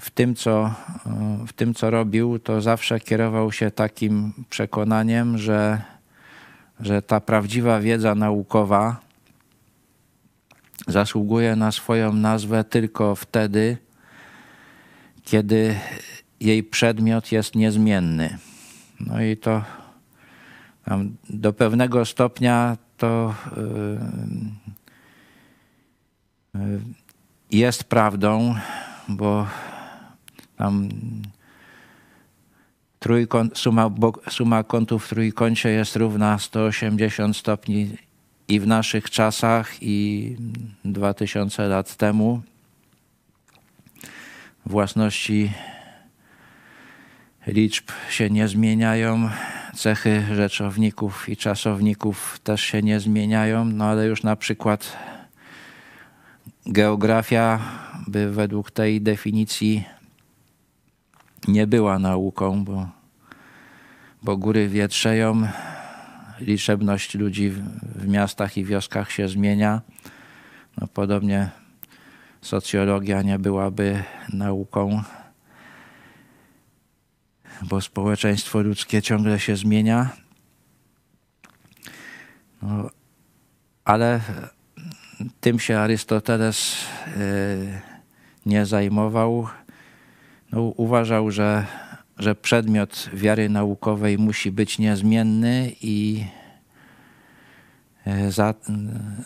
w 0.00 0.10
tym, 0.10 0.34
co, 0.34 0.74
w 1.46 1.52
tym, 1.52 1.74
co 1.74 1.90
robił, 1.90 2.38
to 2.38 2.60
zawsze 2.60 3.00
kierował 3.00 3.52
się 3.52 3.70
takim 3.70 4.32
przekonaniem, 4.50 5.38
że, 5.38 5.82
że 6.80 7.02
ta 7.02 7.20
prawdziwa 7.20 7.80
wiedza 7.80 8.14
naukowa 8.14 9.00
zasługuje 10.86 11.56
na 11.56 11.72
swoją 11.72 12.12
nazwę 12.12 12.64
tylko 12.64 13.14
wtedy, 13.14 13.76
kiedy 15.24 15.78
jej 16.40 16.62
przedmiot 16.62 17.32
jest 17.32 17.54
niezmienny. 17.54 18.38
No 19.00 19.22
i 19.22 19.36
to 19.36 19.62
do 21.30 21.52
pewnego 21.52 22.04
stopnia 22.04 22.76
to 22.96 23.34
yy, 23.56 23.98
yy, 26.60 26.80
jest 27.50 27.84
prawdą, 27.84 28.54
bo 29.08 29.46
tam 30.56 30.88
trójkąt, 32.98 33.58
suma, 33.58 33.90
suma 34.30 34.64
kątów 34.64 35.06
w 35.06 35.08
trójkącie 35.08 35.68
jest 35.68 35.96
równa 35.96 36.38
180 36.38 37.36
stopni 37.36 37.90
i 38.48 38.60
w 38.60 38.66
naszych 38.66 39.10
czasach, 39.10 39.82
i 39.82 40.36
2000 40.84 41.68
lat 41.68 41.96
temu. 41.96 42.42
Własności 44.66 45.52
liczb 47.46 47.90
się 48.10 48.30
nie 48.30 48.48
zmieniają, 48.48 49.30
cechy 49.74 50.22
rzeczowników 50.34 51.28
i 51.28 51.36
czasowników 51.36 52.40
też 52.44 52.60
się 52.60 52.82
nie 52.82 53.00
zmieniają, 53.00 53.64
no 53.64 53.84
ale 53.84 54.06
już 54.06 54.22
na 54.22 54.36
przykład 54.36 54.96
geografia 56.66 57.60
by 58.06 58.32
według 58.32 58.70
tej 58.70 59.00
definicji 59.00 59.84
nie 61.48 61.66
była 61.66 61.98
nauką, 61.98 62.64
bo, 62.64 62.88
bo 64.22 64.36
góry 64.36 64.68
wietrzeją, 64.68 65.48
liczebność 66.40 67.14
ludzi 67.14 67.50
w, 67.50 67.58
w 67.80 68.08
miastach 68.08 68.56
i 68.56 68.64
wioskach 68.64 69.12
się 69.12 69.28
zmienia. 69.28 69.80
No, 70.80 70.86
podobnie 70.86 71.50
socjologia 72.40 73.22
nie 73.22 73.38
byłaby 73.38 74.02
nauką, 74.32 75.02
bo 77.62 77.80
społeczeństwo 77.80 78.62
ludzkie 78.62 79.02
ciągle 79.02 79.40
się 79.40 79.56
zmienia. 79.56 80.10
No, 82.62 82.90
ale 83.84 84.20
tym 85.40 85.58
się 85.58 85.78
Arystoteles 85.78 86.76
y, 87.16 87.80
nie 88.46 88.66
zajmował 88.66 89.48
uważał, 90.62 91.30
że, 91.30 91.66
że 92.18 92.34
przedmiot 92.34 93.10
wiary 93.12 93.48
naukowej 93.48 94.18
musi 94.18 94.52
być 94.52 94.78
niezmienny 94.78 95.72
i 95.80 96.24
e, 98.04 98.32
za, 98.32 98.54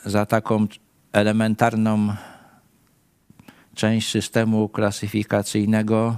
za 0.05 0.27
taką 0.27 0.66
elementarną 1.12 2.14
część 3.75 4.11
systemu 4.11 4.69
klasyfikacyjnego 4.69 6.16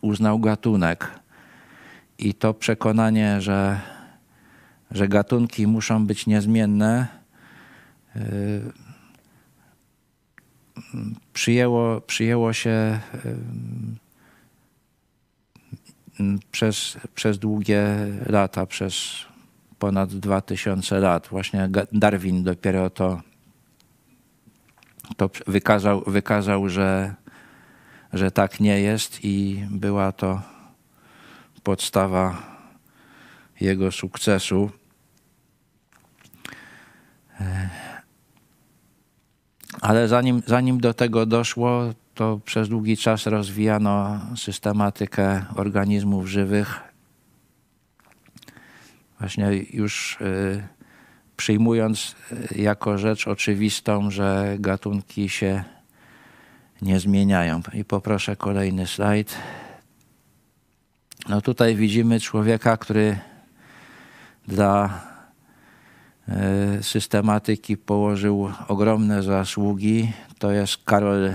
uznał 0.00 0.38
gatunek. 0.38 1.20
I 2.18 2.34
to 2.34 2.54
przekonanie, 2.54 3.40
że, 3.40 3.80
że 4.90 5.08
gatunki 5.08 5.66
muszą 5.66 6.06
być 6.06 6.26
niezmienne, 6.26 7.06
e, 8.16 8.20
przyjęło, 11.32 12.00
przyjęło 12.00 12.52
się 12.52 13.00
przez, 16.52 16.98
przez 17.14 17.38
długie 17.38 17.84
lata, 18.26 18.66
przez 18.66 19.24
ponad 19.78 20.14
2000 20.14 20.98
lat. 21.00 21.28
Właśnie 21.30 21.68
Darwin 21.92 22.44
dopiero 22.44 22.90
to, 22.90 23.20
to 25.16 25.30
wykazał, 25.46 26.02
wykazał 26.06 26.68
że, 26.68 27.14
że 28.12 28.30
tak 28.30 28.60
nie 28.60 28.80
jest 28.80 29.24
i 29.24 29.64
była 29.70 30.12
to 30.12 30.42
podstawa 31.62 32.42
jego 33.60 33.92
sukcesu. 33.92 34.70
Ale 39.82 40.08
zanim, 40.08 40.42
zanim 40.46 40.80
do 40.80 40.94
tego 40.94 41.26
doszło, 41.26 41.82
to 42.14 42.40
przez 42.44 42.68
długi 42.68 42.96
czas 42.96 43.26
rozwijano 43.26 44.20
systematykę 44.36 45.44
organizmów 45.56 46.26
żywych. 46.26 46.80
Właśnie 49.18 49.50
już 49.72 50.20
y, 50.20 50.62
przyjmując 51.36 52.16
y, 52.52 52.62
jako 52.62 52.98
rzecz 52.98 53.28
oczywistą, 53.28 54.10
że 54.10 54.56
gatunki 54.58 55.28
się 55.28 55.64
nie 56.82 57.00
zmieniają. 57.00 57.60
I 57.72 57.84
poproszę 57.84 58.36
kolejny 58.36 58.86
slajd. 58.86 59.34
No 61.28 61.40
tutaj 61.40 61.76
widzimy 61.76 62.20
człowieka, 62.20 62.76
który 62.76 63.18
dla 64.48 65.02
systematyki 66.82 67.76
położył 67.76 68.50
ogromne 68.68 69.22
zasługi. 69.22 70.12
To 70.38 70.50
jest 70.50 70.84
Karol 70.84 71.34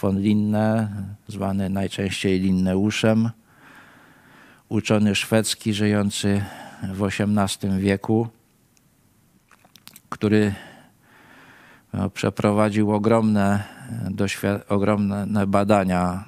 von 0.00 0.20
Linne, 0.20 0.88
zwany 1.28 1.70
najczęściej 1.70 2.40
Linneuszem, 2.40 3.30
uczony 4.68 5.14
szwedzki 5.14 5.74
żyjący 5.74 6.44
w 6.82 7.02
XVIII 7.02 7.78
wieku, 7.78 8.28
który 10.08 10.54
no, 11.92 12.10
przeprowadził 12.10 12.92
ogromne, 12.92 13.64
ogromne 14.68 15.46
badania 15.46 16.24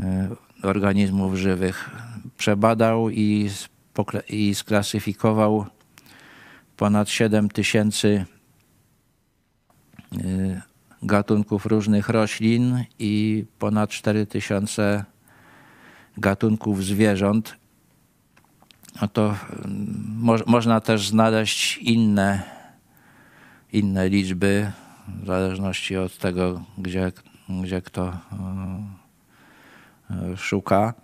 e, 0.00 0.28
organizmów 0.62 1.34
żywych. 1.34 1.90
przebadał 2.36 3.10
i, 3.10 3.50
i 4.28 4.54
sklasyfikował 4.54 5.66
ponad 6.78 7.10
7 7.10 7.48
tysięcy 7.48 8.24
y, 10.12 10.60
gatunków 11.02 11.66
różnych 11.66 12.08
roślin 12.08 12.84
i 12.98 13.44
ponad 13.58 13.90
4 13.90 14.26
tysiące 14.26 15.04
gatunków 16.16 16.84
zwierząt. 16.84 17.56
No 19.02 19.08
to 19.08 19.34
mm, 19.64 20.16
mo 20.18 20.36
można 20.46 20.80
też 20.80 21.08
znaleźć 21.08 21.76
inne, 21.78 22.42
inne 23.72 24.08
liczby, 24.08 24.72
w 25.22 25.26
zależności 25.26 25.96
od 25.96 26.18
tego, 26.18 26.64
gdzie, 26.78 27.12
gdzie 27.62 27.82
kto 27.82 28.12
y, 30.10 30.36
szuka. 30.36 30.94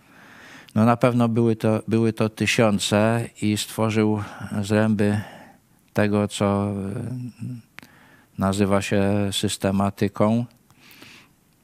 No 0.75 0.85
na 0.85 0.97
pewno 0.97 1.29
były 1.29 1.57
to, 1.57 1.83
były 1.89 2.13
to 2.13 2.29
tysiące 2.29 3.29
i 3.43 3.57
stworzył 3.57 4.23
zręby 4.63 5.21
tego, 5.95 6.29
co 6.29 6.67
e, 6.67 6.75
nazywa 8.39 8.83
się 8.83 9.03
systematyką. 9.33 10.45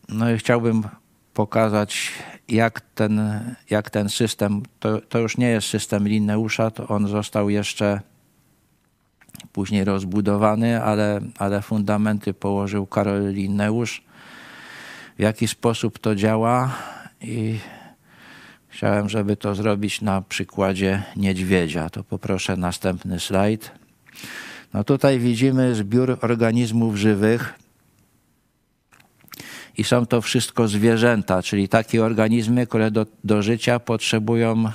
No 0.09 0.31
i 0.31 0.39
chciałbym 0.39 0.83
pokazać, 1.35 2.13
jak 2.49 2.81
ten, 2.81 3.41
jak 3.71 3.91
ten 3.91 4.09
system, 4.09 4.63
to, 4.81 5.01
to 5.01 5.19
już 5.19 5.37
nie 5.37 5.49
jest 5.49 5.69
system 5.69 6.09
Linneusza, 6.09 6.71
to 6.71 6.89
on 6.89 7.09
został 7.09 7.51
jeszcze 7.51 8.01
później 9.53 9.85
rozbudowany, 9.85 10.83
ale, 10.83 11.21
ale 11.39 11.63
fundamenty 11.63 12.35
położył 12.35 12.87
Karol 12.87 13.33
Linneusz. 13.33 14.03
W 15.19 15.23
jaki 15.23 15.49
sposób 15.49 15.99
to 15.99 16.15
działa 16.15 16.75
i 17.21 17.59
chciałem, 18.69 19.09
żeby 19.09 19.37
to 19.37 19.55
zrobić 19.55 20.01
na 20.01 20.23
przykładzie 20.23 21.03
niedźwiedzia. 21.17 21.91
To 21.91 22.05
poproszę 22.05 22.57
następny 22.57 23.21
slajd. 23.21 23.80
No 24.75 24.85
tutaj 24.85 25.19
widzimy 25.19 25.75
zbiór 25.75 26.19
organizmów 26.21 26.97
żywych 26.97 27.55
i 29.79 29.85
są 29.85 30.07
to 30.07 30.21
wszystko 30.21 30.69
zwierzęta, 30.69 31.43
czyli 31.43 31.69
takie 31.69 32.05
organizmy, 32.05 32.67
które 32.67 32.91
do, 32.91 33.07
do 33.25 33.43
życia 33.43 33.79
potrzebują 33.79 34.73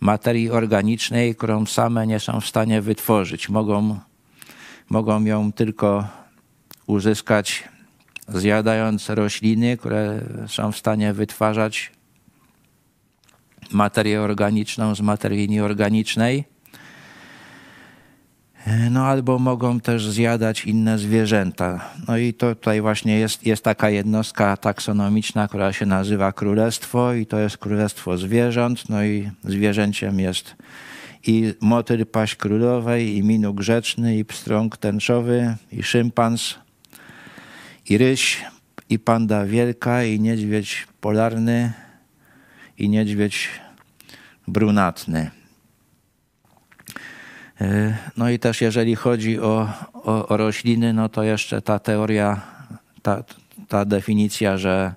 materii 0.00 0.50
organicznej, 0.50 1.34
którą 1.34 1.66
same 1.66 2.06
nie 2.06 2.20
są 2.20 2.40
w 2.40 2.46
stanie 2.46 2.82
wytworzyć. 2.82 3.48
Mogą, 3.48 3.98
mogą 4.90 5.24
ją 5.24 5.52
tylko 5.52 6.08
uzyskać 6.86 7.68
zjadając 8.28 9.10
rośliny, 9.10 9.76
które 9.76 10.20
są 10.46 10.72
w 10.72 10.76
stanie 10.76 11.12
wytwarzać 11.12 11.92
materię 13.70 14.20
organiczną 14.20 14.94
z 14.94 15.00
materii 15.00 15.48
nieorganicznej. 15.48 16.44
E, 18.66 18.90
no 18.90 19.04
albo 19.06 19.38
mogą 19.38 19.80
też 19.80 20.08
zjadać 20.10 20.64
inne 20.64 20.98
zwierzęta. 20.98 21.90
No 22.08 22.16
i 22.16 22.34
to 22.34 22.54
tutaj 22.54 22.80
właśnie 22.80 23.18
jest, 23.18 23.46
jest 23.46 23.64
taka 23.64 23.90
jednostka 23.90 24.56
taksonomiczna, 24.56 25.48
która 25.48 25.72
się 25.72 25.86
nazywa 25.86 26.32
królestwo 26.32 27.14
i 27.14 27.26
to 27.26 27.38
jest 27.38 27.58
królestwo 27.58 28.18
zwierząt. 28.18 28.88
No 28.88 29.04
i 29.04 29.30
zwierzęciem 29.44 30.20
jest 30.20 30.56
i 31.26 31.54
motyl 31.60 32.06
paść 32.06 32.36
królowej, 32.36 33.16
i 33.16 33.22
minuk 33.22 33.56
grzeczny, 33.56 34.18
i 34.18 34.24
pstrąg 34.24 34.76
tęczowy, 34.76 35.56
i 35.72 35.82
szympans, 35.82 36.54
i 37.88 37.98
ryś, 37.98 38.44
i 38.88 38.98
panda 38.98 39.44
wielka, 39.44 40.04
i 40.04 40.20
niedźwiedź 40.20 40.86
polarny, 41.00 41.72
i 42.78 42.88
niedźwiedź 42.88 43.48
brunatny. 44.48 45.30
E, 47.60 47.96
no 48.16 48.30
i 48.30 48.38
też 48.38 48.60
jeżeli 48.60 48.96
chodzi 48.96 49.40
o, 49.40 49.68
o, 49.92 50.28
o 50.28 50.36
rośliny, 50.36 50.92
no 50.92 51.08
to 51.08 51.22
jeszcze 51.22 51.62
ta 51.62 51.78
teoria, 51.78 52.40
ta, 53.02 53.24
ta 53.68 53.84
definicja, 53.84 54.58
że, 54.58 54.94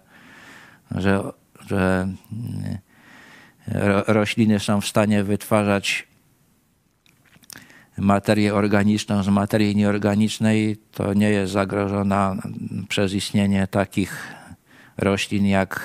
że, 0.91 1.23
że 1.67 2.07
e, 3.67 4.03
rośliny 4.07 4.59
są 4.59 4.81
w 4.81 4.87
stanie 4.87 5.23
wytwarzać 5.23 6.07
materię 7.97 8.53
organiczną 8.53 9.23
z 9.23 9.27
materii 9.27 9.75
nieorganicznej, 9.75 10.77
to 10.91 11.13
nie 11.13 11.29
jest 11.29 11.53
zagrożona 11.53 12.35
przez 12.89 13.13
istnienie 13.13 13.67
takich 13.67 14.27
roślin 14.97 15.45
jak, 15.45 15.81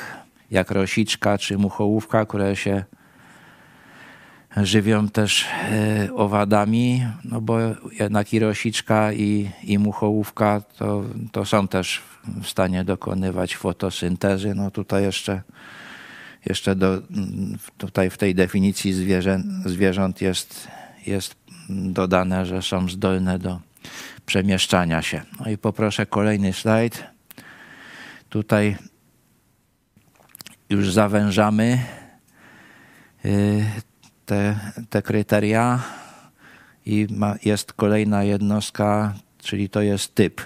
jak 0.51 0.71
rosiczka 0.71 1.39
czy 1.39 1.59
muchołówka, 1.59 2.27
które 2.27 2.57
się 2.57 2.85
żywią 4.63 5.09
też 5.09 5.47
e, 5.71 6.15
owadami, 6.15 7.07
no 7.25 7.41
bo 7.41 7.59
jednak 8.01 8.33
i 8.33 8.39
rosiczka 8.39 9.13
i, 9.13 9.51
i 9.63 9.79
muchołówka 9.79 10.61
to, 10.61 11.05
to 11.33 11.45
są 11.45 11.69
też 11.69 12.03
w 12.43 12.47
stanie 12.47 12.85
dokonywać 12.85 13.57
fotosyntezy. 13.57 14.55
No 14.55 14.71
tutaj 14.71 15.03
jeszcze, 15.03 15.43
jeszcze 16.47 16.77
do, 16.77 17.03
tutaj 17.79 18.11
w 18.11 18.19
tej 18.19 18.35
definicji 18.35 18.93
zwierzę, 18.93 19.43
zwierząt 19.65 20.21
jest, 20.21 20.69
jest 21.07 21.37
dodane, 21.69 22.47
że 22.47 22.63
są 22.63 22.89
zdolne 22.89 23.39
do 23.39 23.61
przemieszczania 24.27 25.03
się. 25.03 25.23
No 25.41 25.51
i 25.51 25.59
poproszę 25.59 26.07
kolejny 26.07 26.53
slajd. 26.53 27.05
Tutaj 28.29 28.77
już 30.71 30.93
zawężamy 30.93 31.79
e, 33.25 33.29
te, 34.29 34.61
te 34.91 35.03
kryteria 35.03 35.81
i 36.87 37.07
ma, 37.11 37.35
jest 37.45 37.73
kolejna 37.73 38.25
jednostka, 38.25 39.15
czyli 39.39 39.69
to 39.69 39.81
jest 39.81 40.15
typ. 40.15 40.41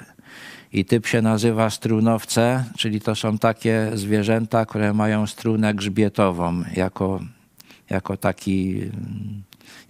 I 0.73 0.85
typ 0.85 1.07
się 1.07 1.23
nazywa 1.23 1.71
strunowce, 1.71 2.65
czyli 2.79 3.01
to 3.01 3.15
są 3.15 3.39
takie 3.39 3.91
zwierzęta, 3.95 4.67
które 4.67 4.93
mają 4.93 5.27
strunę 5.27 5.75
grzbietową 5.75 6.63
jako, 6.77 7.21
jako, 7.91 8.17
taki, 8.17 8.81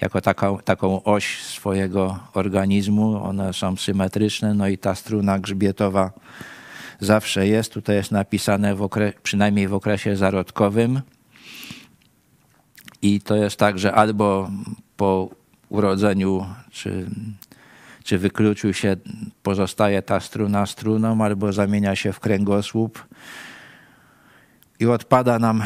jako 0.01 0.21
taką, 0.21 0.59
taką 0.59 1.03
oś 1.03 1.43
swojego 1.43 2.19
organizmu. 2.35 3.25
One 3.25 3.53
są 3.53 3.77
symetryczne, 3.77 4.55
no 4.55 4.69
i 4.69 4.79
ta 4.79 4.95
struna 4.95 5.39
grzbietowa 5.39 6.13
zawsze 7.01 7.47
jest. 7.47 7.73
Tutaj 7.73 7.97
jest 7.97 8.11
napisane 8.11 8.75
w 8.75 8.83
okre, 8.83 9.13
przynajmniej 9.23 9.69
w 9.69 9.75
okresie 9.75 10.17
zarodkowym. 10.17 11.01
I 13.03 13.21
to 13.21 13.37
jest 13.37 13.57
tak, 13.57 13.79
że 13.79 13.95
albo 13.95 14.51
po 14.97 15.31
urodzeniu 15.69 16.47
czy, 16.71 17.07
czy 18.05 18.19
wykluciu 18.19 18.73
się 18.73 18.97
pozostaje 19.43 20.03
ta 20.03 20.21
struna 20.21 20.67
struną, 20.67 21.25
albo 21.25 21.53
zamienia 21.53 21.97
się 21.97 22.13
w 22.13 22.21
kręgosłup 22.21 23.05
i 24.81 24.87
odpada 24.87 25.39
nam, 25.39 25.63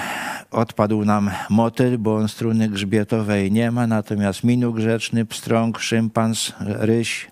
odpadł 0.51 1.05
nam 1.05 1.31
motyl, 1.51 1.99
bo 1.99 2.17
on 2.17 2.29
struny 2.29 2.69
grzbietowej 2.69 3.53
nie 3.53 3.71
ma, 3.71 3.87
natomiast 3.87 4.45
minu 4.45 4.73
grzeczny, 4.73 5.25
pstrąg, 5.25 5.79
szympans, 5.79 6.53
ryś, 6.61 7.31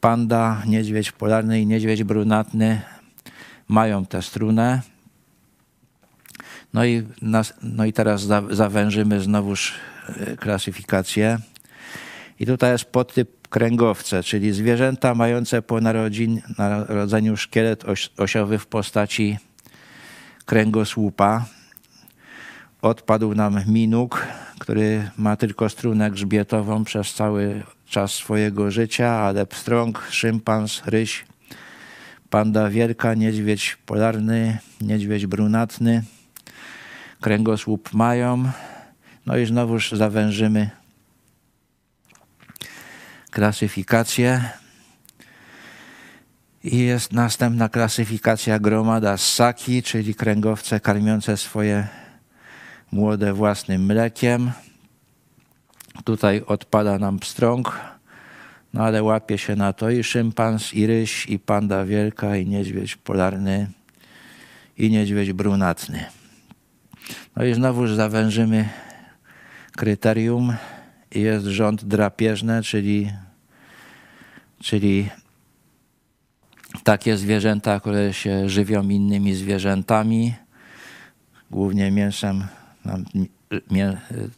panda, 0.00 0.62
niedźwiedź 0.66 1.12
polarny 1.12 1.60
i 1.60 1.66
niedźwiedź 1.66 2.04
brunatny 2.04 2.82
mają 3.68 4.06
tę 4.06 4.22
strunę. 4.22 4.93
No 6.74 6.84
i, 6.84 7.02
nas, 7.22 7.54
no 7.62 7.84
i 7.84 7.92
teraz 7.92 8.22
za, 8.22 8.42
zawężymy 8.50 9.20
znowuż 9.20 9.74
e, 10.08 10.36
klasyfikację. 10.36 11.38
I 12.40 12.46
tutaj 12.46 12.72
jest 12.72 12.84
podtyp 12.84 13.48
kręgowce, 13.48 14.22
czyli 14.22 14.52
zwierzęta 14.52 15.14
mające 15.14 15.62
po 15.62 15.80
narodzin, 15.80 16.42
narodzeniu 16.58 17.36
szkielet 17.36 17.84
oś, 17.84 18.10
osiowy 18.16 18.58
w 18.58 18.66
postaci 18.66 19.38
kręgosłupa. 20.44 21.44
Odpadł 22.82 23.34
nam 23.34 23.60
minuk, 23.66 24.26
który 24.58 25.10
ma 25.18 25.36
tylko 25.36 25.68
strunę 25.68 26.10
grzbietową 26.10 26.84
przez 26.84 27.14
cały 27.14 27.62
czas 27.86 28.12
swojego 28.12 28.70
życia, 28.70 29.10
ale 29.10 29.46
pstrąg, 29.46 30.06
szympans, 30.10 30.82
ryś, 30.86 31.24
panda 32.30 32.70
wielka, 32.70 33.14
niedźwiedź 33.14 33.78
polarny, 33.86 34.58
niedźwiedź 34.80 35.26
brunatny– 35.26 36.02
kręgosłup 37.24 37.92
mają. 37.92 38.50
No 39.26 39.36
i 39.36 39.46
znowuż 39.46 39.92
zawężymy 39.92 40.70
klasyfikację. 43.30 44.50
I 46.64 46.78
jest 46.78 47.12
następna 47.12 47.68
klasyfikacja 47.68 48.58
gromada 48.58 49.16
ssaki, 49.16 49.82
czyli 49.82 50.14
kręgowce 50.14 50.80
karmiące 50.80 51.36
swoje 51.36 51.88
młode 52.92 53.32
własnym 53.32 53.84
mlekiem. 53.84 54.52
Tutaj 56.04 56.42
odpada 56.46 56.98
nam 56.98 57.18
pstrąg, 57.18 57.80
no 58.74 58.84
ale 58.84 59.02
łapie 59.02 59.38
się 59.38 59.56
na 59.56 59.72
to 59.72 59.90
i 59.90 60.04
szympans, 60.04 60.74
i 60.74 60.86
ryś, 60.86 61.26
i 61.26 61.38
panda 61.38 61.84
wielka, 61.84 62.36
i 62.36 62.46
niedźwiedź 62.46 62.96
polarny, 62.96 63.70
i 64.78 64.90
niedźwiedź 64.90 65.32
brunatny. 65.32 66.23
No 67.36 67.44
i 67.44 67.54
znowuż 67.54 67.90
zawężymy 67.90 68.68
kryterium 69.72 70.56
i 71.12 71.20
jest 71.20 71.46
rząd 71.46 71.84
drapieżny, 71.84 72.62
czyli, 72.62 73.10
czyli 74.60 75.08
takie 76.84 77.16
zwierzęta, 77.16 77.80
które 77.80 78.12
się 78.12 78.48
żywią 78.48 78.88
innymi 78.88 79.34
zwierzętami, 79.34 80.34
głównie 81.50 81.90
mięsem 81.90 82.44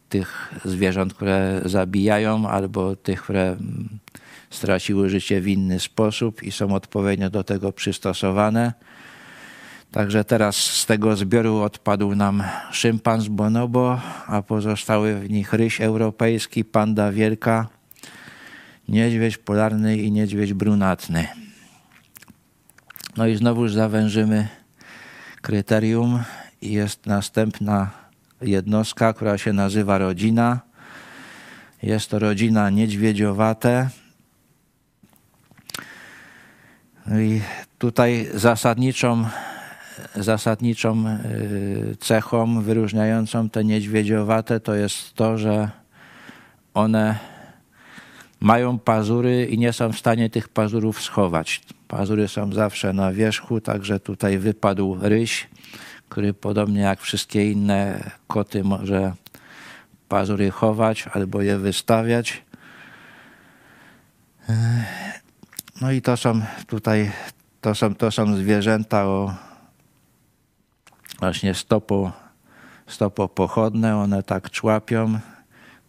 tych 0.09 0.53
zwierząt, 0.65 1.13
które 1.13 1.61
zabijają, 1.65 2.49
albo 2.49 2.95
tych, 2.95 3.21
które 3.21 3.57
straciły 4.49 5.09
życie 5.09 5.41
w 5.41 5.47
inny 5.47 5.79
sposób 5.79 6.43
i 6.43 6.51
są 6.51 6.75
odpowiednio 6.75 7.29
do 7.29 7.43
tego 7.43 7.71
przystosowane. 7.71 8.73
Także 9.91 10.23
teraz 10.23 10.55
z 10.55 10.85
tego 10.85 11.15
zbioru 11.15 11.57
odpadł 11.57 12.15
nam 12.15 12.43
szympans 12.71 13.27
bonobo, 13.27 14.01
a 14.27 14.41
pozostały 14.41 15.19
w 15.19 15.29
nich 15.29 15.53
ryś 15.53 15.81
europejski, 15.81 16.65
panda 16.65 17.11
wielka, 17.11 17.67
niedźwiedź 18.89 19.37
polarny 19.37 19.97
i 19.97 20.11
niedźwiedź 20.11 20.53
brunatny. 20.53 21.27
No 23.17 23.27
i 23.27 23.35
znowuż 23.35 23.73
zawężymy 23.73 24.47
kryterium 25.41 26.23
i 26.61 26.71
jest 26.71 27.05
następna 27.05 27.89
jednostka, 28.41 29.13
która 29.13 29.37
się 29.37 29.53
nazywa 29.53 29.97
rodzina. 29.97 30.59
Jest 31.83 32.09
to 32.09 32.19
rodzina 32.19 32.69
niedźwiedziowate. 32.69 33.89
I 37.19 37.41
tutaj 37.77 38.29
zasadniczą, 38.33 39.25
zasadniczą 40.15 41.05
y, 41.07 41.95
cechą 41.99 42.61
wyróżniającą 42.61 43.49
te 43.49 43.63
niedźwiedziowate 43.63 44.59
to 44.59 44.75
jest 44.75 45.13
to, 45.13 45.37
że 45.37 45.69
one 46.73 47.19
mają 48.39 48.79
pazury 48.79 49.45
i 49.45 49.57
nie 49.57 49.73
są 49.73 49.91
w 49.91 49.99
stanie 49.99 50.29
tych 50.29 50.49
pazurów 50.49 51.01
schować. 51.01 51.61
Pazury 51.87 52.27
są 52.27 52.53
zawsze 52.53 52.93
na 52.93 53.13
wierzchu, 53.13 53.61
także 53.61 53.99
tutaj 53.99 54.37
wypadł 54.37 54.97
ryś, 55.01 55.47
który 56.09 56.33
podobnie 56.33 56.81
jak 56.81 57.01
wszystkie 57.01 57.51
inne 57.51 58.11
koty 58.27 58.63
może 58.63 59.13
pazury 60.09 60.51
chować 60.51 61.07
albo 61.13 61.41
je 61.41 61.57
wystawiać. 61.57 62.43
No 65.81 65.91
i 65.91 66.01
to 66.01 66.17
są 66.17 66.41
tutaj, 66.67 67.11
to 67.61 67.75
są, 67.75 67.95
to 67.95 68.11
są 68.11 68.35
zwierzęta 68.35 69.05
o 69.05 69.46
właśnie 71.19 71.53
stopo, 71.53 72.11
stopo 72.87 73.27
pochodne, 73.27 73.97
one 73.97 74.23
tak 74.23 74.49
człapią. 74.49 75.19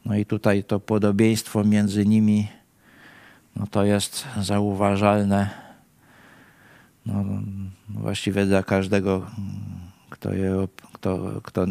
No 0.05 0.17
i 0.17 0.27
tutaj 0.27 0.65
to 0.65 0.81
podobieństwo 0.81 1.65
między 1.65 2.07
nimi, 2.07 2.49
no 3.57 3.67
to 3.67 3.85
jest 3.85 4.27
zauważalne 4.41 5.69
no, 7.09 7.25
właściwie 7.89 8.47
dla 8.47 8.63
każdego, 8.63 9.27
kto, 10.11 10.33
je, 10.33 10.69
kto, 10.93 11.41
kto 11.43 11.67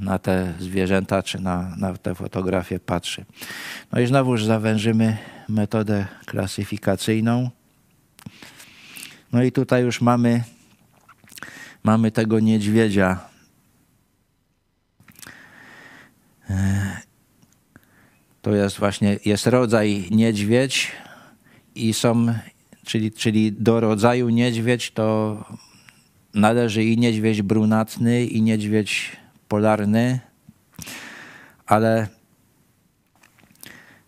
na 0.00 0.18
te 0.18 0.54
zwierzęta 0.58 1.22
czy 1.22 1.42
na, 1.42 1.76
na 1.76 1.94
te 1.96 2.14
fotografie 2.14 2.80
patrzy. 2.80 3.24
No 3.92 4.00
i 4.00 4.06
znowuż 4.06 4.44
zawężymy 4.44 5.16
metodę 5.48 6.06
klasyfikacyjną. 6.26 7.50
No 9.32 9.42
i 9.42 9.52
tutaj 9.52 9.82
już 9.82 10.00
mamy, 10.00 10.44
mamy 11.88 12.10
tego 12.10 12.40
niedźwiedzia. 12.40 13.18
To 18.42 18.54
jest 18.54 18.78
właśnie, 18.78 19.18
jest 19.24 19.46
rodzaj 19.46 20.08
niedźwiedź 20.10 20.92
i 21.74 21.94
są, 21.94 22.26
czyli, 22.84 23.12
czyli 23.12 23.52
do 23.52 23.80
rodzaju 23.80 24.28
niedźwiedź 24.28 24.90
to 24.90 25.44
należy 26.34 26.84
i 26.84 26.98
niedźwiedź 26.98 27.42
brunatny 27.42 28.24
i 28.26 28.42
niedźwiedź 28.42 29.16
polarny, 29.48 30.20
ale 31.66 32.08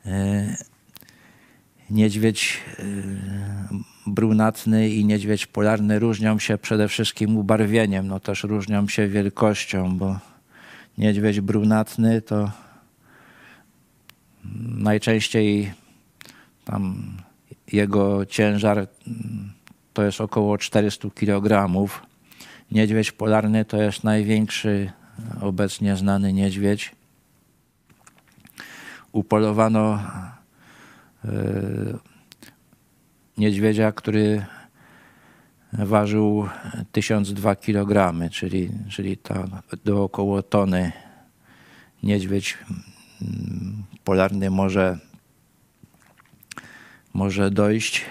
e, 0.06 0.56
niedźwiedź 1.90 2.60
e, 2.78 2.82
brunatny 4.20 4.88
i 4.88 5.04
niedźwiedź 5.04 5.46
polarny 5.46 5.98
różnią 5.98 6.38
się 6.38 6.58
przede 6.58 6.88
wszystkim 6.88 7.36
ubarwieniem, 7.36 8.06
no 8.06 8.20
też 8.20 8.44
różnią 8.44 8.88
się 8.88 9.08
wielkością, 9.08 9.98
bo 9.98 10.18
niedźwiedź 10.98 11.40
brunatny 11.40 12.22
to 12.22 12.50
najczęściej 14.78 15.72
tam 16.64 17.16
jego 17.72 18.26
ciężar 18.26 18.86
to 19.92 20.02
jest 20.02 20.20
około 20.20 20.58
400 20.58 21.08
kg. 21.10 21.74
Niedźwiedź 22.70 23.12
polarny 23.12 23.64
to 23.64 23.76
jest 23.82 24.04
największy 24.04 24.92
obecnie 25.40 25.96
znany 25.96 26.32
niedźwiedź. 26.32 26.92
Upolowano 29.12 30.00
e, 31.24 32.09
niedźwiedzia, 33.40 33.92
który 33.92 34.44
ważył 35.72 36.48
1002 36.92 37.56
kg, 37.56 38.14
czyli, 38.30 38.70
czyli 38.90 39.16
to 39.16 39.34
do 39.84 40.04
około 40.04 40.42
tony. 40.42 40.92
Niedźwiedź 42.02 42.58
mm, 43.22 43.82
polarny 44.04 44.50
może, 44.50 44.98
może 47.14 47.50
dojść. 47.50 48.04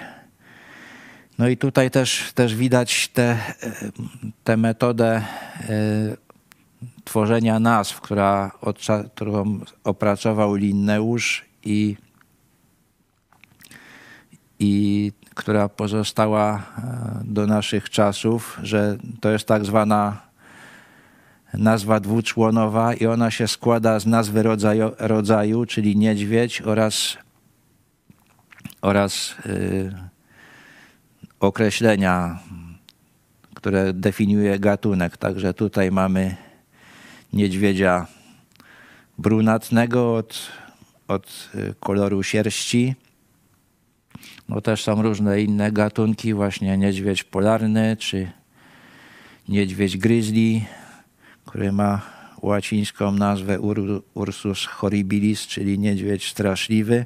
No 1.38 1.48
i 1.48 1.58
tutaj 1.58 1.92
też, 1.92 2.32
też 2.34 2.56
widać 2.56 3.08
tę 3.08 3.38
te, 4.44 4.58
metodę 4.58 5.16
e, 5.16 6.18
tworzenia 7.04 7.60
nazw, 7.60 8.02
która, 8.02 8.52
którą 9.14 9.60
opracował 9.84 10.56
Linneusz 10.56 11.46
i, 11.64 11.96
i 14.60 15.12
która 15.36 15.70
pozostała 15.70 16.56
e, 16.58 16.62
do 17.24 17.48
naszych 17.48 17.90
czasów, 17.90 18.60
że 18.64 18.98
to 19.22 19.32
jest 19.32 19.48
tak 19.48 19.66
zwana 19.66 20.30
nazwa 21.54 22.00
dwuczłonowa 22.00 22.94
i 22.94 23.06
ona 23.06 23.32
się 23.32 23.48
składa 23.48 24.00
z 24.00 24.06
nazwy 24.06 24.44
rodzaju, 24.44 24.92
rodzaju 24.98 25.66
czyli 25.66 25.98
niedźwiedź 25.98 26.62
oraz, 26.62 27.18
oraz 28.82 29.36
yy, 29.46 29.94
określenia, 31.40 32.40
które 33.54 33.94
definiuje 33.94 34.60
gatunek. 34.60 35.18
Także 35.18 35.54
tutaj 35.54 35.92
mamy 35.92 36.36
niedźwiedzia 37.34 38.08
brunatnego 39.18 40.16
od, 40.16 40.52
od 41.08 41.50
y, 41.56 41.74
koloru 41.80 42.24
sierści. 42.24 42.96
No 44.50 44.62
też 44.62 44.84
są 44.84 45.02
różne 45.02 45.42
inne 45.42 45.72
gatunki, 45.72 46.34
właśnie 46.34 46.78
niedźwiedź 46.78 47.24
polarny 47.24 47.98
czy 48.00 48.32
niedźwiedź 49.50 49.98
grizzly, 49.98 50.62
który 51.46 51.72
ma 51.72 52.02
łacińską 52.42 53.12
nazwę 53.12 53.60
Ur 53.60 54.04
Ursus 54.14 54.66
horribilis, 54.66 55.48
czyli 55.48 55.80
niedźwiedź 55.80 56.30
straszliwy. 56.30 57.06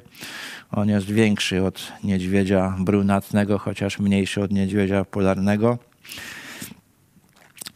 On 0.72 0.88
jest 0.88 1.06
większy 1.06 1.64
od 1.64 1.92
niedźwiedzia 2.04 2.76
brunatnego, 2.78 3.58
chociaż 3.58 3.98
mniejszy 3.98 4.42
od 4.42 4.50
niedźwiedzia 4.50 5.04
polarnego. 5.04 5.78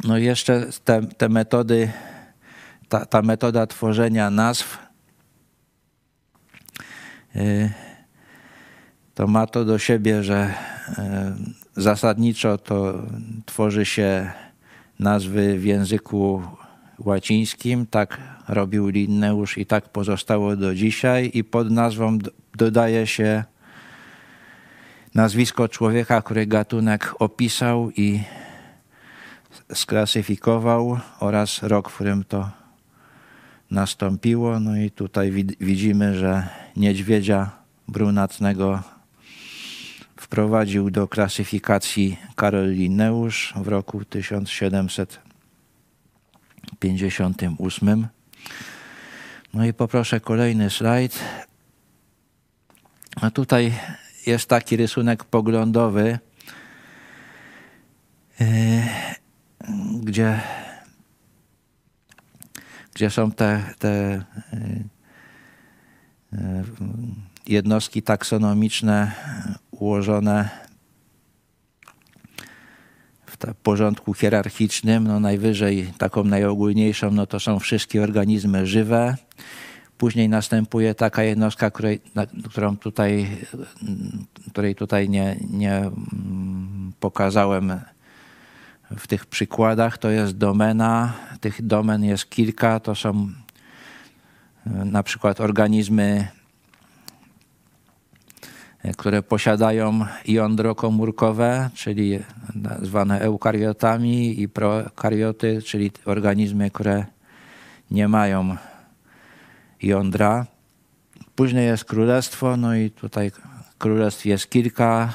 No 0.04 0.18
i 0.18 0.24
jeszcze 0.24 0.66
te, 0.84 1.02
te 1.02 1.28
metody 1.28 1.92
ta, 2.88 3.06
ta 3.06 3.22
metoda 3.22 3.66
tworzenia 3.66 4.30
nazw 4.30 4.78
y, 7.36 7.70
to 9.18 9.26
ma 9.26 9.46
to 9.46 9.64
do 9.64 9.78
siebie, 9.78 10.22
że 10.22 10.54
y, 11.76 11.82
zasadniczo 11.82 12.58
to 12.58 13.02
tworzy 13.46 13.84
się 13.84 14.30
nazwy 14.98 15.58
w 15.58 15.64
języku 15.64 16.42
łacińskim, 16.98 17.86
tak 17.86 18.18
robił 18.48 18.88
Linneusz 18.88 19.58
i 19.58 19.66
tak 19.66 19.88
pozostało 19.88 20.56
do 20.56 20.74
dzisiaj 20.74 21.30
i 21.34 21.44
pod 21.44 21.70
nazwą 21.70 22.18
dodaje 22.56 23.06
się 23.06 23.44
nazwisko 25.14 25.68
człowieka, 25.68 26.22
który 26.22 26.46
gatunek 26.46 27.14
opisał 27.18 27.90
i 27.90 28.22
sklasyfikował 29.74 31.00
oraz 31.20 31.62
rok, 31.62 31.90
w 31.90 31.94
którym 31.94 32.24
to 32.24 32.50
nastąpiło. 33.70 34.60
No 34.60 34.76
i 34.76 34.90
tutaj 34.90 35.32
widzimy, 35.60 36.18
że 36.18 36.48
niedźwiedzia 36.76 37.50
brunatnego 37.88 38.97
wprowadził 40.28 40.90
do 40.90 41.08
klasyfikacji 41.08 42.18
Karol 42.36 42.70
Linneusz 42.70 43.54
w 43.56 43.68
roku 43.68 44.04
1700 44.04 45.20
58. 46.78 48.08
No 49.54 49.66
i 49.66 49.72
poproszę 49.72 50.20
kolejny 50.20 50.70
slajd. 50.70 51.18
A 53.20 53.30
tutaj 53.30 53.74
jest 54.26 54.48
taki 54.48 54.76
rysunek 54.76 55.24
poglądowy, 55.24 56.18
yy, 58.40 58.46
gdzie, 60.02 60.40
gdzie 62.94 63.10
są 63.10 63.32
te, 63.32 63.74
te 63.78 64.24
yy, 64.52 64.84
yy, 66.32 66.64
jednostki 67.46 68.02
taksonomiczne 68.02 69.12
ułożone 69.78 70.48
w 73.26 73.54
porządku 73.62 74.14
hierarchicznym. 74.14 75.04
No 75.04 75.20
najwyżej, 75.20 75.92
taką 75.98 76.24
najogólniejszą, 76.24 77.10
no 77.10 77.26
to 77.26 77.40
są 77.40 77.58
wszystkie 77.58 78.02
organizmy 78.02 78.66
żywe. 78.66 79.16
Później 79.98 80.28
następuje 80.28 80.94
taka 80.94 81.22
jednostka, 81.22 81.70
której, 81.70 82.00
na, 82.14 82.26
którą 82.50 82.76
tutaj, 82.76 83.26
której 84.50 84.74
tutaj 84.74 85.08
nie, 85.08 85.36
nie 85.50 85.76
mm, 85.76 86.92
pokazałem 87.00 87.80
w 88.96 89.06
tych 89.06 89.26
przykładach. 89.26 89.98
To 89.98 90.10
jest 90.10 90.36
domena. 90.36 91.12
Tych 91.40 91.66
domen 91.66 92.04
jest 92.04 92.30
kilka. 92.30 92.80
To 92.80 92.94
są 92.94 93.28
na 94.66 95.02
przykład 95.02 95.40
organizmy 95.40 96.28
które 98.96 99.22
posiadają 99.22 100.06
jądro 100.26 100.74
komórkowe, 100.74 101.70
czyli 101.74 102.18
zwane 102.82 103.20
eukariotami 103.20 104.40
i 104.40 104.48
prokarioty, 104.48 105.62
czyli 105.62 105.90
organizmy, 106.04 106.70
które 106.70 107.06
nie 107.90 108.08
mają 108.08 108.56
jądra. 109.82 110.46
Później 111.34 111.66
jest 111.66 111.84
królestwo, 111.84 112.56
no 112.56 112.74
i 112.74 112.90
tutaj 112.90 113.30
królestw 113.78 114.26
jest 114.26 114.50
kilka. 114.50 115.12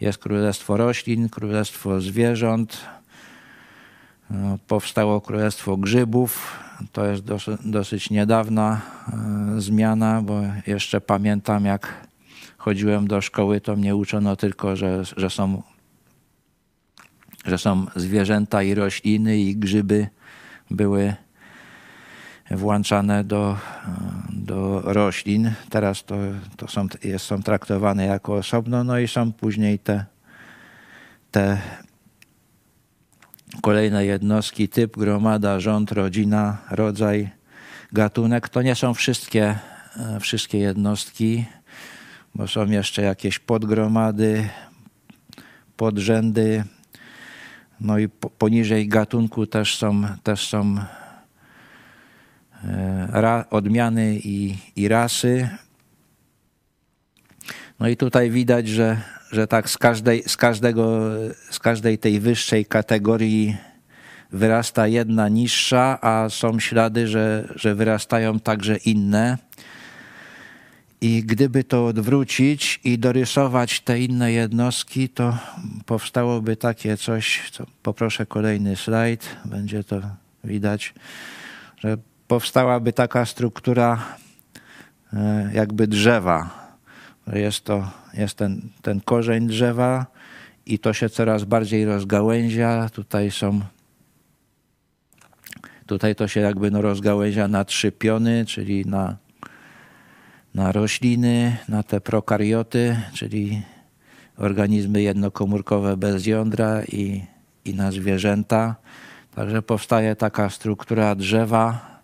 Jest 0.00 0.18
królestwo 0.18 0.76
roślin, 0.76 1.28
królestwo 1.28 2.00
zwierząt. 2.00 2.80
No, 4.30 4.58
powstało 4.66 5.20
królestwo 5.20 5.76
grzybów. 5.76 6.58
To 6.92 7.06
jest 7.06 7.24
dosyć, 7.24 7.60
dosyć 7.64 8.10
niedawna 8.10 8.80
e, 9.56 9.60
zmiana, 9.60 10.22
bo 10.22 10.40
jeszcze 10.66 11.00
pamiętam, 11.00 11.64
jak 11.64 12.05
chodziłem 12.66 13.06
do 13.06 13.20
szkoły, 13.20 13.60
to 13.60 13.76
mnie 13.76 13.96
uczono 13.96 14.36
tylko, 14.36 14.76
że, 14.76 15.02
że, 15.16 15.30
są, 15.30 15.62
że 17.44 17.58
są 17.58 17.86
zwierzęta 17.96 18.62
i 18.62 18.74
rośliny 18.74 19.38
i 19.38 19.56
grzyby 19.56 20.08
były 20.70 21.14
włączane 22.50 23.24
do, 23.24 23.56
do 24.32 24.82
roślin. 24.84 25.52
Teraz 25.70 26.04
to, 26.04 26.14
to 26.56 26.68
są, 26.68 26.86
jest, 27.04 27.24
są 27.24 27.42
traktowane 27.42 28.06
jako 28.06 28.34
osobno, 28.34 28.84
no 28.84 28.98
i 28.98 29.08
są 29.08 29.32
później 29.32 29.78
te, 29.78 30.04
te 31.30 31.58
kolejne 33.62 34.06
jednostki, 34.06 34.68
typ, 34.68 34.96
gromada, 34.96 35.60
rząd, 35.60 35.92
rodzina, 35.92 36.58
rodzaj, 36.70 37.30
gatunek. 37.92 38.48
To 38.48 38.62
nie 38.62 38.74
są 38.74 38.94
wszystkie, 38.94 39.58
wszystkie 40.20 40.58
jednostki 40.58 41.44
bo 42.36 42.48
są 42.48 42.66
jeszcze 42.66 43.02
jakieś 43.02 43.38
podgromady, 43.38 44.48
podrzędy, 45.76 46.64
no 47.80 47.98
i 47.98 48.08
poniżej 48.38 48.88
gatunku 48.88 49.46
też 49.46 49.76
są, 49.76 50.02
też 50.22 50.48
są 50.48 50.76
e, 52.64 53.46
odmiany 53.50 54.20
i, 54.24 54.56
i 54.76 54.88
rasy. 54.88 55.48
No 57.80 57.88
i 57.88 57.96
tutaj 57.96 58.30
widać, 58.30 58.68
że, 58.68 59.00
że 59.30 59.46
tak 59.46 59.70
z 59.70 59.78
każdej, 59.78 60.22
z, 60.26 60.36
każdego, 60.36 61.00
z 61.50 61.58
każdej 61.58 61.98
tej 61.98 62.20
wyższej 62.20 62.66
kategorii 62.66 63.56
wyrasta 64.32 64.86
jedna 64.86 65.28
niższa, 65.28 65.98
a 66.00 66.28
są 66.28 66.60
ślady, 66.60 67.08
że, 67.08 67.52
że 67.54 67.74
wyrastają 67.74 68.40
także 68.40 68.76
inne. 68.76 69.38
I 71.00 71.22
gdyby 71.24 71.64
to 71.64 71.86
odwrócić 71.86 72.80
i 72.84 72.98
dorysować 72.98 73.80
te 73.80 74.00
inne 74.00 74.32
jednostki, 74.32 75.08
to 75.08 75.38
powstałoby 75.86 76.56
takie 76.56 76.96
coś, 76.96 77.50
co 77.50 77.66
poproszę 77.82 78.26
kolejny 78.26 78.76
slajd, 78.76 79.36
będzie 79.44 79.84
to 79.84 80.00
widać, 80.44 80.94
że 81.78 81.96
powstałaby 82.28 82.92
taka 82.92 83.26
struktura 83.26 84.04
e, 85.12 85.50
jakby 85.54 85.86
drzewa. 85.86 86.66
Jest 87.32 87.64
to 87.64 87.90
jest 88.14 88.36
ten, 88.36 88.60
ten 88.82 89.00
korzeń 89.00 89.46
drzewa 89.46 90.06
i 90.66 90.78
to 90.78 90.92
się 90.92 91.08
coraz 91.08 91.44
bardziej 91.44 91.84
rozgałęzia. 91.84 92.88
Tutaj 92.88 93.30
są 93.30 93.60
tutaj 95.86 96.14
to 96.14 96.28
się 96.28 96.40
jakby 96.40 96.70
no 96.70 96.82
rozgałęzia 96.82 97.48
na 97.48 97.64
trzy 97.64 97.92
piony, 97.92 98.44
czyli 98.46 98.86
na 98.86 99.16
na 100.56 100.72
rośliny, 100.72 101.56
na 101.68 101.82
te 101.82 102.00
prokarioty, 102.00 102.96
czyli 103.14 103.62
organizmy 104.36 105.02
jednokomórkowe 105.02 105.96
bez 105.96 106.26
jądra 106.26 106.84
i, 106.84 107.22
i 107.64 107.74
na 107.74 107.92
zwierzęta. 107.92 108.76
Także 109.34 109.62
powstaje 109.62 110.16
taka 110.16 110.50
struktura 110.50 111.14
drzewa. 111.14 111.96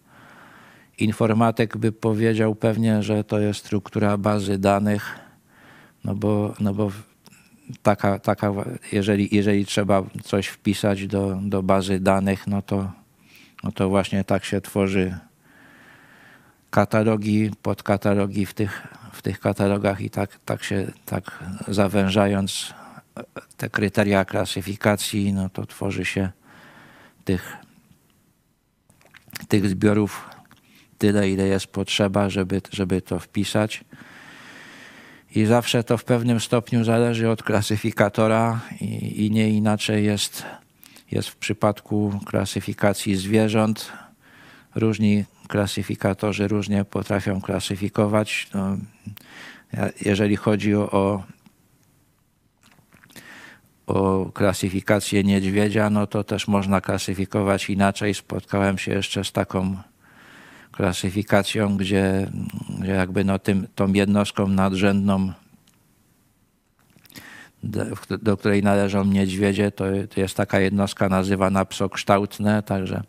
Informatyk 0.99 1.77
by 1.77 1.93
powiedział 1.93 2.55
pewnie, 2.55 3.03
że 3.03 3.25
to 3.25 3.39
jest 3.39 3.61
struktura 3.61 4.17
bazy 4.17 4.59
danych, 4.59 5.19
no 6.05 6.15
bo, 6.15 6.55
no 6.61 6.75
bo 6.75 6.91
taka, 7.83 8.19
taka 8.19 8.53
jeżeli, 8.93 9.37
jeżeli 9.37 9.67
trzeba 9.67 10.03
coś 10.25 10.47
wpisać 10.47 11.07
do, 11.07 11.39
do 11.43 11.63
bazy 11.63 12.01
danych, 12.01 12.47
no 12.47 12.63
to, 12.63 12.93
no 13.65 13.73
to 13.73 13.89
właśnie 13.89 14.25
tak 14.25 14.45
się 14.45 14.61
tworzy 14.61 15.15
katalogi, 16.73 17.51
podkatalogi 17.63 18.47
w 18.47 18.55
tych, 18.55 18.89
w 19.13 19.23
tych 19.23 19.41
katalogach 19.41 20.01
i 20.01 20.11
tak, 20.11 20.39
tak 20.45 20.65
się, 20.65 20.93
tak 21.07 21.45
zawężając 21.69 22.75
te 23.57 23.71
kryteria 23.71 24.25
klasyfikacji, 24.25 25.33
no 25.33 25.49
to 25.49 25.67
tworzy 25.67 26.05
się 26.05 26.31
tych, 27.25 27.57
tych 29.49 29.69
zbiorów 29.69 30.31
tyle, 30.99 31.31
ile 31.31 31.47
jest 31.47 31.67
potrzeba, 31.67 32.31
żeby, 32.31 32.63
żeby 32.71 33.03
to 33.03 33.19
wpisać. 33.19 33.85
I 35.35 35.45
zawsze 35.45 35.85
to 35.85 35.99
w 35.99 36.05
pewnym 36.05 36.41
stopniu 36.41 36.85
zależy 36.85 37.31
od 37.31 37.43
klasyfikatora 37.43 38.61
i, 38.81 39.27
i 39.27 39.31
nie 39.31 39.51
inaczej 39.51 40.05
jest, 40.05 40.45
jest 41.11 41.29
w 41.29 41.37
przypadku 41.37 42.21
klasyfikacji 42.27 43.17
zwierząt. 43.17 43.93
Różni 44.75 45.25
klasyfikatorzy 45.53 46.49
różnie 46.49 46.85
potrafią 46.85 47.41
klasyfikować. 47.41 48.49
No, 48.55 48.77
jeżeli 50.01 50.37
chodzi 50.37 50.75
o, 50.75 51.23
o 53.87 54.27
klasyfikację 54.35 55.25
niedźwiedzia, 55.25 55.91
no 55.91 56.07
to 56.07 56.25
też 56.25 56.49
można 56.49 56.81
klasyfikować 56.81 57.71
inaczej. 57.71 58.15
Spotkałem 58.15 58.79
się 58.79 58.93
jeszcze 58.93 59.25
z 59.25 59.33
taką 59.33 59.77
klasyfikacją, 60.71 61.77
gdzie, 61.77 62.31
gdzie 62.79 62.93
jakby 62.93 63.25
no 63.25 63.39
tym, 63.39 63.67
tą 63.75 63.93
jednostką 63.93 64.49
nadrzędną, 64.49 65.33
do, 68.23 68.37
której 68.37 68.63
należą 68.63 69.05
niedźwiedzie, 69.05 69.71
to, 69.71 69.85
to 70.15 70.21
jest 70.21 70.37
taka 70.37 70.61
jednostka 70.61 71.09
nazywana 71.09 71.65
psokształtne, 71.65 72.63
także 72.63 73.03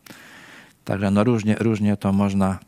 Także 0.86 1.12
no 1.12 1.24
różnie, 1.24 1.56
różnie 1.56 1.98
to 1.98 2.14
można, 2.14 2.60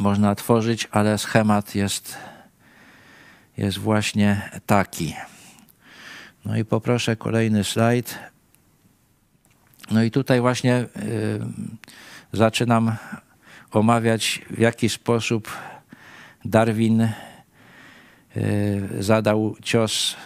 można 0.00 0.34
tworzyć, 0.34 0.88
ale 0.90 1.18
schemat 1.18 1.74
jest, 1.74 2.16
jest 3.56 3.78
właśnie 3.78 4.50
taki. 4.66 5.14
No 6.44 6.56
i 6.56 6.64
poproszę 6.64 7.16
kolejny 7.16 7.64
slajd. 7.64 8.18
No 9.90 10.02
i 10.02 10.10
tutaj 10.10 10.40
właśnie 10.40 10.76
y, 10.76 10.86
zaczynam 12.32 12.96
omawiać, 13.70 14.42
w 14.50 14.58
jaki 14.58 14.88
sposób 14.88 15.50
Darwin 16.44 17.00
y, 17.00 17.12
zadał 19.00 19.56
cios, 19.62 20.16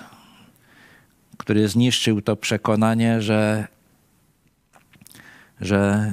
który 1.36 1.68
zniszczył 1.68 2.22
to 2.22 2.36
przekonanie, 2.36 3.22
że 3.22 3.68
że, 5.60 6.12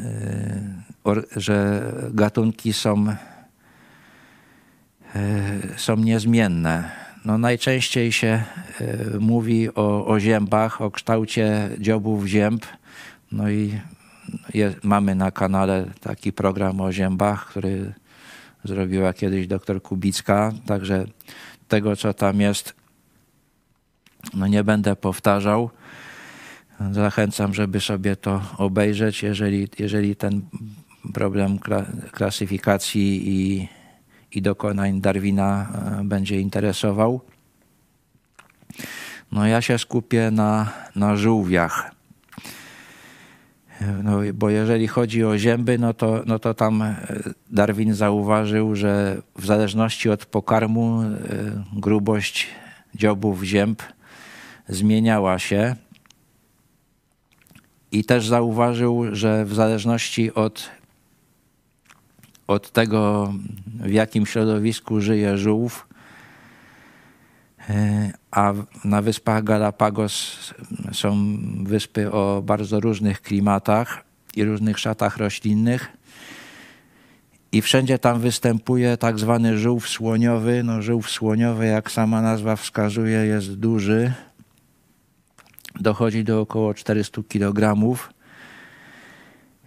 e, 1.06 1.40
że 1.42 1.84
gatunki 2.14 2.74
są, 2.74 3.08
e, 3.08 3.16
są 5.78 5.98
niezmienne. 5.98 6.92
No 7.26 7.38
najczęściej 7.38 8.12
się 8.12 8.28
e, 8.28 9.20
mówi 9.20 9.76
o, 9.76 10.06
o 10.08 10.20
ziębach, 10.20 10.82
o 10.82 10.92
kształcie 10.92 11.70
dziobów 11.80 12.26
zięb. 12.26 12.66
No 13.32 13.50
i 13.50 13.80
je, 14.54 14.74
mamy 14.84 15.16
na 15.16 15.32
kanale 15.32 15.86
taki 16.02 16.34
program 16.34 16.82
o 16.82 16.92
ziębach, 16.92 17.46
który 17.46 17.94
zrobiła 18.64 19.14
kiedyś 19.14 19.48
doktor 19.48 19.82
Kubicka, 19.82 20.52
także 20.66 21.06
tego, 21.68 21.96
co 21.96 22.14
tam 22.14 22.42
jest, 22.42 22.74
no 24.34 24.48
nie 24.48 24.64
będę 24.64 24.96
powtarzał. 24.96 25.70
Zachęcam, 26.92 27.54
żeby 27.54 27.80
sobie 27.80 28.16
to 28.16 28.42
obejrzeć, 28.58 29.24
jeżeli, 29.24 29.68
jeżeli 29.80 30.16
ten 30.16 30.42
problem 31.14 31.60
klasyfikacji 32.12 33.30
i, 33.30 33.68
i 34.32 34.42
dokonań 34.42 35.02
Darwina 35.02 35.68
e, 36.00 36.04
będzie 36.04 36.40
interesował. 36.40 37.22
No 39.32 39.48
ja 39.48 39.62
się 39.62 39.78
skupię 39.78 40.32
na, 40.32 40.72
na 40.96 41.16
żółwiach. 41.16 41.92
No, 44.04 44.20
bo 44.34 44.50
jeżeli 44.50 44.88
chodzi 44.88 45.24
o 45.24 45.38
zięby, 45.38 45.78
no 45.78 45.94
to, 45.94 46.24
no 46.26 46.40
to 46.40 46.54
tam 46.54 46.82
e, 46.82 46.96
Darwin 47.52 47.94
zauważył, 47.94 48.76
że 48.76 49.22
w 49.36 49.46
zależności 49.46 50.10
od 50.10 50.26
pokarmu 50.26 51.02
e, 51.02 51.10
grubość 51.74 52.48
dziobów 52.96 53.44
zięb 53.44 53.84
zmieniała 54.68 55.40
się. 55.40 55.76
I 57.94 58.04
też 58.04 58.28
zauważył, 58.28 59.16
że 59.16 59.46
w 59.46 59.54
zależności 59.54 60.34
od, 60.34 60.70
od 62.48 62.72
tego, 62.72 63.34
w 63.68 63.92
jakim 63.92 64.26
środowisku 64.26 65.02
żyje 65.02 65.38
żółw, 65.38 65.88
e, 67.70 68.14
a 68.32 68.54
na 68.84 69.02
wyspach 69.02 69.44
Galapagos 69.44 70.38
są 70.92 71.38
wyspy 71.64 72.12
o 72.12 72.42
bardzo 72.46 72.80
różnych 72.80 73.22
klimatach 73.22 74.04
i 74.36 74.44
różnych 74.44 74.80
szatach 74.80 75.18
roślinnych. 75.18 75.88
I 77.52 77.62
wszędzie 77.62 78.00
tam 78.00 78.20
występuje 78.20 78.98
tak 78.98 79.20
zwany 79.20 79.58
żółw 79.58 79.90
słoniowy. 79.90 80.64
No, 80.64 80.82
żółw 80.82 81.10
słoniowy, 81.10 81.66
jak 81.66 81.92
sama 81.92 82.22
nazwa 82.22 82.56
wskazuje, 82.56 83.18
jest 83.18 83.54
duży. 83.54 84.14
Dochodzi 85.80 86.24
do 86.24 86.42
około 86.42 86.74
400 86.74 87.22
kg. 87.30 87.76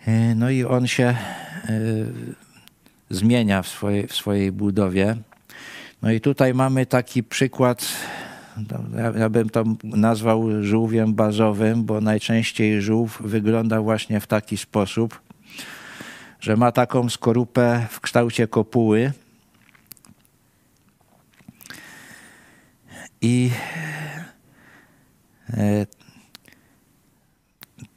E, 0.07 0.34
no 0.34 0.50
i 0.50 0.64
on 0.64 0.86
się 0.86 1.04
e, 1.04 1.16
zmienia 3.11 3.62
w 3.62 3.68
swojej, 3.68 4.07
w 4.07 4.14
swojej 4.14 4.52
budowie. 4.52 5.16
No 6.02 6.11
i 6.11 6.20
tutaj 6.20 6.54
mamy 6.54 6.86
taki 6.86 7.22
przykład 7.22 7.86
ja, 8.96 9.12
ja 9.18 9.28
bym 9.28 9.50
to 9.50 9.64
nazwał 9.84 10.62
żółwiem 10.62 11.14
bazowym, 11.14 11.84
bo 11.84 12.00
najczęściej 12.00 12.82
żółw 12.82 13.22
wygląda 13.22 13.80
właśnie 13.80 14.20
w 14.20 14.26
taki 14.26 14.57
sposób, 14.57 15.20
że 16.40 16.57
ma 16.57 16.72
taką 16.72 17.09
skorupę 17.09 17.86
w 17.90 18.00
kształcie 18.00 18.48
kopuły. 18.48 19.12
I 23.20 23.50
e, 25.50 25.86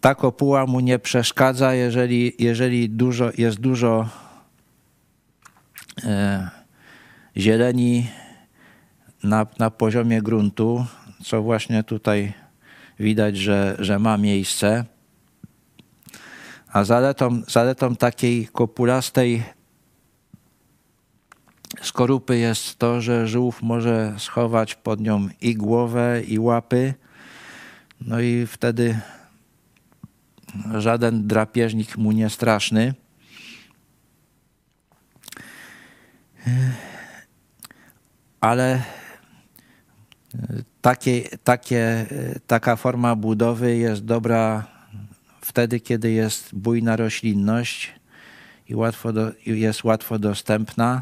ta 0.02 0.16
kopuła 0.16 0.66
mu 0.66 0.80
nie 0.80 1.00
przeszkadza, 1.00 1.74
jeżeli, 1.74 2.34
jeżeli 2.40 2.90
dużo, 2.90 3.30
jest 3.38 3.60
dużo 3.60 4.10
e, 6.04 6.50
zieleni 7.38 8.08
na, 9.24 9.48
na 9.60 9.72
poziomie 9.72 10.22
gruntu, 10.22 10.86
co 11.24 11.42
właśnie 11.42 11.84
tutaj 11.84 12.34
widać, 13.00 13.38
że, 13.38 13.76
że 13.80 14.00
ma 14.00 14.18
miejsce. 14.18 14.86
A 16.74 16.84
zaletą, 16.84 17.42
zaletą 17.48 17.96
takiej 17.96 18.48
kopulastej 18.48 19.44
skorupy 21.82 22.38
jest 22.38 22.80
to, 22.80 23.02
że 23.02 23.28
żółw 23.28 23.62
może 23.62 24.16
schować 24.18 24.76
pod 24.76 25.02
nią 25.02 25.28
i 25.42 25.56
głowę, 25.56 26.22
i 26.28 26.40
łapy. 26.40 26.94
No 28.02 28.20
i 28.20 28.48
wtedy 28.48 29.00
żaden 30.78 31.28
drapieżnik 31.28 31.98
mu 31.98 32.12
nie 32.12 32.30
straszny. 32.30 32.94
Ale 38.42 38.82
takie, 40.82 41.22
takie, 41.44 42.06
taka 42.48 42.76
forma 42.76 43.16
budowy 43.16 43.78
jest 43.78 44.06
dobra 44.06 44.68
wtedy, 45.42 45.80
kiedy 45.80 46.12
jest 46.12 46.56
bujna 46.56 46.96
roślinność 46.96 47.94
i 48.70 48.76
łatwo 48.76 49.14
do, 49.14 49.32
jest 49.46 49.84
łatwo 49.84 50.20
dostępna. 50.20 51.02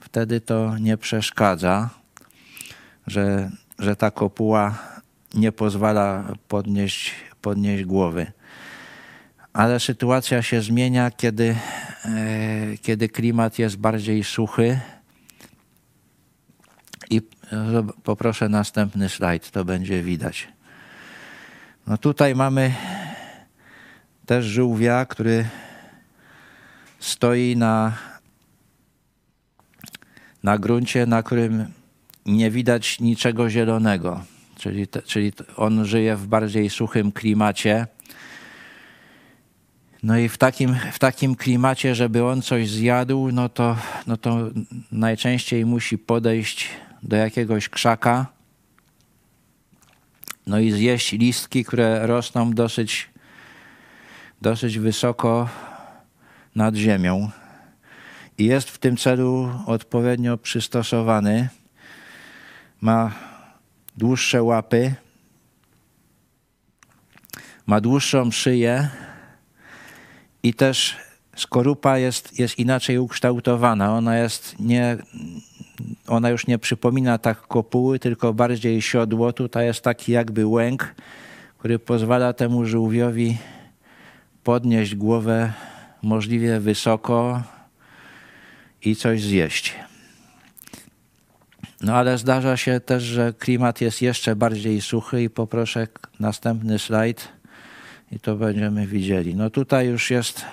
Wtedy 0.00 0.40
to 0.40 0.78
nie 0.78 0.96
przeszkadza, 0.96 1.90
że, 3.06 3.50
że 3.78 3.96
ta 3.96 4.10
kopuła 4.10 4.78
nie 5.34 5.52
pozwala 5.52 6.34
podnieść, 6.48 7.14
podnieść 7.40 7.84
głowy. 7.84 8.32
Ale 9.56 9.80
sytuacja 9.80 10.42
się 10.42 10.60
zmienia, 10.60 11.10
kiedy, 11.10 11.56
e, 12.04 12.78
kiedy 12.82 13.08
klimat 13.08 13.58
jest 13.58 13.76
bardziej 13.76 14.24
suchy 14.24 14.80
i 17.10 17.22
Poproszę 18.02 18.48
następny 18.48 19.08
slajd, 19.08 19.50
to 19.50 19.64
będzie 19.64 20.02
widać. 20.02 20.48
No 21.86 21.98
tutaj 21.98 22.34
mamy 22.34 22.74
też 24.26 24.44
żółwia, 24.44 25.04
który 25.04 25.48
stoi 26.98 27.56
na, 27.56 27.92
na 30.42 30.58
gruncie, 30.58 31.06
na 31.06 31.22
którym 31.22 31.72
nie 32.26 32.50
widać 32.50 33.00
niczego 33.00 33.50
zielonego. 33.50 34.24
Czyli, 34.58 34.86
te, 34.86 35.02
czyli 35.02 35.32
on 35.56 35.84
żyje 35.84 36.16
w 36.16 36.26
bardziej 36.26 36.70
suchym 36.70 37.12
klimacie. 37.12 37.86
No 40.06 40.18
i 40.18 40.28
w 40.28 40.38
takim, 40.38 40.76
w 40.92 40.98
takim 40.98 41.36
klimacie, 41.36 41.94
żeby 41.94 42.24
on 42.24 42.42
coś 42.42 42.70
zjadł, 42.70 43.32
no 43.32 43.48
to, 43.48 43.76
no 44.06 44.16
to 44.16 44.50
najczęściej 44.92 45.64
musi 45.64 45.98
podejść 45.98 46.68
do 47.02 47.16
jakiegoś 47.16 47.68
krzaka, 47.68 48.26
no 50.46 50.58
i 50.58 50.72
zjeść 50.72 51.12
listki, 51.12 51.64
które 51.64 52.06
rosną 52.06 52.52
dosyć, 52.52 53.08
dosyć 54.42 54.78
wysoko 54.78 55.48
nad 56.54 56.74
ziemią. 56.74 57.30
I 58.38 58.44
jest 58.44 58.70
w 58.70 58.78
tym 58.78 58.96
celu 58.96 59.50
odpowiednio 59.66 60.38
przystosowany. 60.38 61.48
Ma 62.80 63.12
dłuższe 63.96 64.42
łapy, 64.42 64.94
ma 67.66 67.80
dłuższą 67.80 68.30
szyję 68.30 68.88
i 70.46 70.54
też 70.54 70.96
skorupa 71.36 71.98
jest, 71.98 72.38
jest 72.38 72.58
inaczej 72.58 72.98
ukształtowana. 72.98 73.96
Ona 73.96 74.18
jest 74.18 74.60
nie, 74.60 74.96
ona 76.06 76.30
już 76.30 76.46
nie 76.46 76.58
przypomina 76.58 77.18
tak 77.18 77.40
kopuły, 77.40 77.98
tylko 77.98 78.34
bardziej 78.34 78.82
siodło. 78.82 79.32
Tutaj 79.32 79.66
jest 79.66 79.80
taki 79.80 80.12
jakby 80.12 80.46
łęk, 80.46 80.94
który 81.58 81.78
pozwala 81.78 82.32
temu 82.32 82.64
żółwiowi 82.64 83.36
podnieść 84.44 84.94
głowę 84.94 85.52
możliwie 86.02 86.60
wysoko 86.60 87.42
i 88.82 88.96
coś 88.96 89.22
zjeść. 89.22 89.74
No 91.80 91.94
ale 91.94 92.18
zdarza 92.18 92.56
się 92.56 92.80
też, 92.80 93.02
że 93.02 93.32
klimat 93.38 93.80
jest 93.80 94.02
jeszcze 94.02 94.36
bardziej 94.36 94.80
suchy 94.80 95.22
i 95.22 95.30
poproszę 95.30 95.86
następny 96.20 96.78
slajd 96.78 97.28
i 98.12 98.20
to 98.20 98.36
będziemy 98.36 98.86
widzieli. 98.86 99.34
No 99.34 99.50
tutaj 99.50 99.86
już 99.86 100.10
jest 100.10 100.44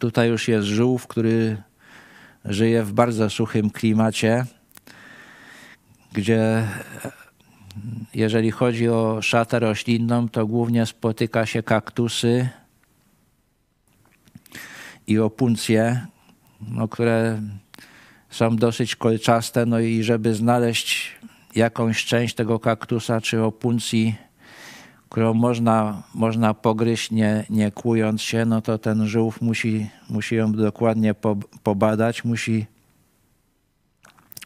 tutaj 0.00 0.28
już 0.28 0.48
jest 0.48 0.66
żółw, 0.66 1.06
który 1.06 1.62
żyje 2.44 2.82
w 2.82 2.92
bardzo 2.92 3.30
suchym 3.30 3.70
klimacie, 3.70 4.44
gdzie 6.12 6.68
jeżeli 8.14 8.50
chodzi 8.50 8.88
o 8.88 9.22
szatę 9.22 9.58
roślinną, 9.58 10.28
to 10.28 10.46
głównie 10.46 10.86
spotyka 10.86 11.46
się 11.46 11.62
kaktusy 11.62 12.48
i 15.06 15.18
opuncje, 15.18 16.06
no, 16.60 16.88
które 16.88 17.40
są 18.30 18.56
dosyć 18.56 18.96
kolczaste, 18.96 19.66
no 19.66 19.80
i 19.80 20.02
żeby 20.02 20.34
znaleźć 20.34 21.16
jakąś 21.54 22.04
część 22.04 22.34
tego 22.34 22.60
kaktusa 22.60 23.20
czy 23.20 23.42
opuncji, 23.42 24.14
którą 25.16 25.34
można, 25.34 26.02
można 26.14 26.54
pogryźć 26.54 27.10
nie, 27.10 27.44
nie 27.50 27.70
kłując 27.70 28.22
się, 28.22 28.44
no 28.44 28.60
to 28.60 28.78
ten 28.78 29.06
żółw 29.06 29.40
musi, 29.40 29.90
musi 30.10 30.34
ją 30.34 30.52
dokładnie 30.52 31.14
po, 31.14 31.36
pobadać, 31.62 32.24
musi, 32.24 32.66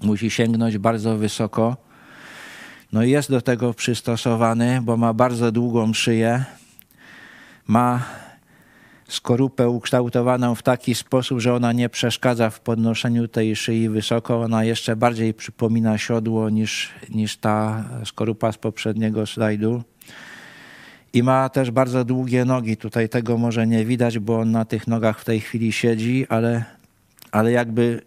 musi 0.02 0.30
sięgnąć 0.30 0.78
bardzo 0.78 1.16
wysoko. 1.16 1.76
No 2.92 3.02
i 3.02 3.10
jest 3.10 3.30
do 3.30 3.40
tego 3.40 3.74
przystosowany, 3.74 4.80
bo 4.82 4.96
ma 4.96 5.14
bardzo 5.14 5.52
długą 5.52 5.92
szyję, 5.92 6.44
ma 7.66 8.02
skorupę 9.08 9.68
ukształtowaną 9.68 10.54
w 10.54 10.62
taki 10.62 10.94
sposób, 10.94 11.40
że 11.40 11.54
ona 11.54 11.72
nie 11.72 11.88
przeszkadza 11.88 12.50
w 12.50 12.60
podnoszeniu 12.60 13.28
tej 13.28 13.56
szyi 13.56 13.88
wysoko. 13.88 14.40
Ona 14.40 14.64
jeszcze 14.64 14.96
bardziej 14.96 15.34
przypomina 15.34 15.98
siodło 15.98 16.50
niż, 16.50 16.90
niż 17.08 17.36
ta 17.36 17.84
skorupa 18.04 18.52
z 18.52 18.58
poprzedniego 18.58 19.26
slajdu. 19.26 19.82
I 21.12 21.22
ma 21.22 21.48
też 21.48 21.70
bardzo 21.70 22.04
długie 22.04 22.44
nogi. 22.44 22.76
Tutaj 22.76 23.08
tego 23.08 23.38
może 23.38 23.66
nie 23.66 23.84
widać, 23.84 24.18
bo 24.18 24.40
on 24.40 24.50
na 24.50 24.64
tych 24.64 24.86
nogach 24.86 25.20
w 25.20 25.24
tej 25.24 25.40
chwili 25.40 25.72
siedzi, 25.72 26.26
ale, 26.28 26.64
ale 27.32 27.52
jakby 27.52 28.02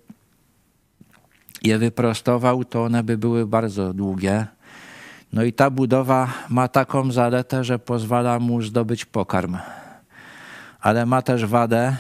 je 1.64 1.78
wyprostował, 1.78 2.66
to 2.66 2.84
one 2.84 3.04
by 3.04 3.18
były 3.18 3.48
bardzo 3.48 3.94
długie. 3.94 4.48
No 5.34 5.44
i 5.44 5.54
ta 5.54 5.70
budowa 5.70 6.34
ma 6.50 6.68
taką 6.68 7.12
zaletę, 7.12 7.64
że 7.64 7.80
pozwala 7.80 8.40
mu 8.40 8.62
zdobyć 8.62 9.06
pokarm. 9.06 9.58
Ale 10.82 11.06
ma 11.06 11.22
też 11.22 11.46
wadę. 11.46 11.96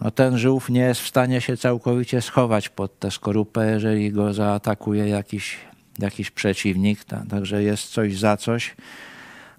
No 0.00 0.10
ten 0.10 0.38
żółw 0.38 0.68
nie 0.68 0.80
jest 0.80 1.00
w 1.00 1.08
stanie 1.08 1.40
się 1.40 1.56
całkowicie 1.56 2.22
schować 2.22 2.68
pod 2.68 2.98
tę 2.98 3.10
skorupę, 3.10 3.70
jeżeli 3.70 4.12
go 4.12 4.34
zaatakuje 4.34 5.08
jakiś, 5.08 5.56
jakiś 5.98 6.30
przeciwnik. 6.30 7.04
Także 7.04 7.62
jest 7.62 7.84
coś 7.88 8.18
za 8.18 8.36
coś. 8.36 8.74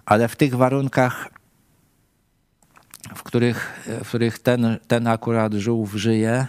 Ale 0.06 0.28
w 0.28 0.36
tych 0.36 0.54
warunkach, 0.54 1.30
w 3.14 3.22
których, 3.22 3.86
w 4.04 4.08
których 4.08 4.38
ten, 4.38 4.78
ten 4.88 5.06
akurat 5.06 5.54
żółw 5.54 5.92
żyje, 5.94 6.46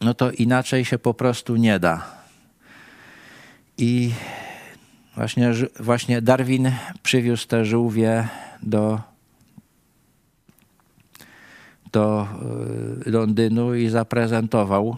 no 0.00 0.14
to 0.14 0.30
inaczej 0.30 0.84
się 0.84 0.98
po 0.98 1.14
prostu 1.14 1.56
nie 1.56 1.78
da. 1.78 2.06
I 3.78 4.12
właśnie, 5.16 5.52
właśnie 5.80 6.22
Darwin 6.22 6.72
przywiózł 7.02 7.46
te 7.46 7.64
żółwie 7.64 8.28
do, 8.62 9.00
do 11.92 12.28
y, 13.06 13.10
Londynu 13.10 13.74
i 13.74 13.88
zaprezentował. 13.88 14.96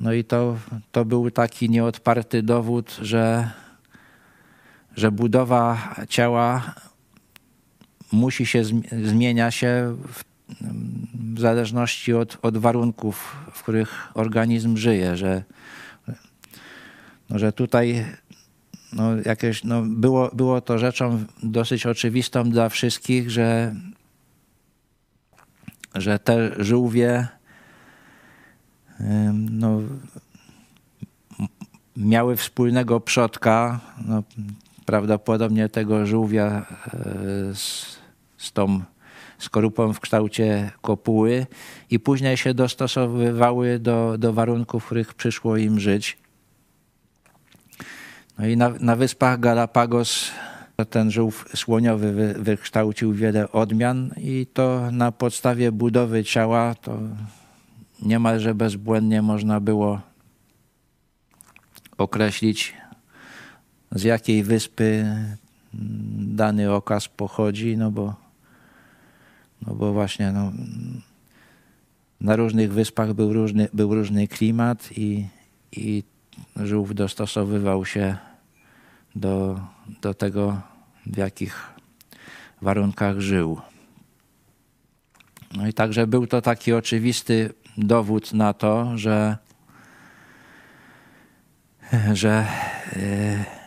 No 0.00 0.12
i 0.12 0.24
to, 0.24 0.56
to 0.92 1.04
był 1.04 1.30
taki 1.30 1.70
nieodparty 1.70 2.42
dowód, 2.42 2.98
że, 3.02 3.50
że 4.96 5.12
budowa 5.12 5.94
ciała 6.08 6.74
musi 8.12 8.46
się 8.46 8.62
zmienia 9.04 9.50
się 9.50 9.96
w 10.12 10.24
w 11.34 11.40
zależności 11.40 12.14
od, 12.14 12.38
od 12.42 12.58
warunków, 12.58 13.36
w 13.52 13.62
których 13.62 14.08
organizm 14.14 14.76
żyje, 14.76 15.16
że, 15.16 15.42
no, 17.30 17.38
że 17.38 17.52
tutaj 17.52 18.06
no, 18.92 19.16
jakieś, 19.24 19.64
no, 19.64 19.82
było, 19.82 20.30
było 20.34 20.60
to 20.60 20.78
rzeczą 20.78 21.24
dosyć 21.42 21.86
oczywistą 21.86 22.50
dla 22.50 22.68
wszystkich, 22.68 23.30
że, 23.30 23.74
że 25.94 26.18
te 26.18 26.64
żółwie 26.64 27.28
no, 29.50 29.80
miały 31.96 32.36
wspólnego 32.36 33.00
przodka, 33.00 33.80
no, 34.06 34.22
prawdopodobnie 34.86 35.68
tego 35.68 36.06
żółwia 36.06 36.46
e, 36.46 37.54
z, 37.54 37.96
z 38.36 38.52
tą 38.52 38.80
skorupą 39.38 39.92
w 39.92 40.00
kształcie 40.00 40.70
kopuły 40.82 41.46
i 41.90 42.00
później 42.00 42.36
się 42.36 42.54
dostosowywały 42.54 43.78
do, 43.78 44.18
do 44.18 44.32
warunków, 44.32 44.82
w 44.82 44.86
których 44.86 45.14
przyszło 45.14 45.56
im 45.56 45.80
żyć. 45.80 46.18
No 48.38 48.46
i 48.46 48.56
na, 48.56 48.72
na 48.80 48.96
wyspach 48.96 49.40
Galapagos 49.40 50.30
ten 50.90 51.10
żółw 51.10 51.44
słoniowy 51.54 52.12
wy, 52.12 52.34
wykształcił 52.38 53.12
wiele 53.12 53.52
odmian 53.52 54.14
i 54.16 54.46
to 54.52 54.90
na 54.92 55.12
podstawie 55.12 55.72
budowy 55.72 56.24
ciała 56.24 56.74
to 56.74 56.98
niemalże 58.02 58.54
bezbłędnie 58.54 59.22
można 59.22 59.60
było 59.60 60.00
określić 61.98 62.74
z 63.94 64.02
jakiej 64.02 64.42
wyspy 64.42 65.04
dany 66.18 66.72
okaz 66.72 67.08
pochodzi, 67.08 67.76
no 67.76 67.90
bo 67.90 68.24
no 69.66 69.74
bo 69.74 69.92
właśnie 69.92 70.32
no, 70.32 70.52
na 72.20 72.36
różnych 72.36 72.72
wyspach 72.72 73.12
był 73.12 73.32
różny, 73.32 73.68
był 73.72 73.94
różny 73.94 74.28
klimat 74.28 74.88
i, 74.96 75.26
i 75.72 76.02
żółw 76.56 76.94
dostosowywał 76.94 77.84
się 77.84 78.16
do, 79.14 79.60
do 80.00 80.14
tego, 80.14 80.60
w 81.06 81.16
jakich 81.16 81.72
warunkach 82.62 83.20
żył. 83.20 83.60
No 85.56 85.66
i 85.66 85.72
także 85.72 86.06
był 86.06 86.26
to 86.26 86.42
taki 86.42 86.72
oczywisty 86.72 87.52
dowód 87.76 88.32
na 88.32 88.52
to, 88.52 88.98
że, 88.98 89.38
że 92.12 92.46
yy, 92.96 93.63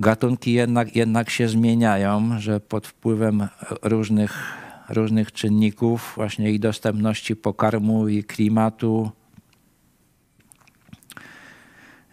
gatunki 0.00 0.52
jednak, 0.52 0.96
jednak 0.96 1.30
się 1.30 1.48
zmieniają, 1.48 2.40
że 2.40 2.60
pod 2.60 2.86
wpływem 2.86 3.48
różnych, 3.82 4.42
różnych 4.88 5.32
czynników, 5.32 6.12
właśnie 6.16 6.52
i 6.52 6.60
dostępności 6.60 7.36
pokarmu, 7.36 8.08
i 8.08 8.24
klimatu, 8.24 9.10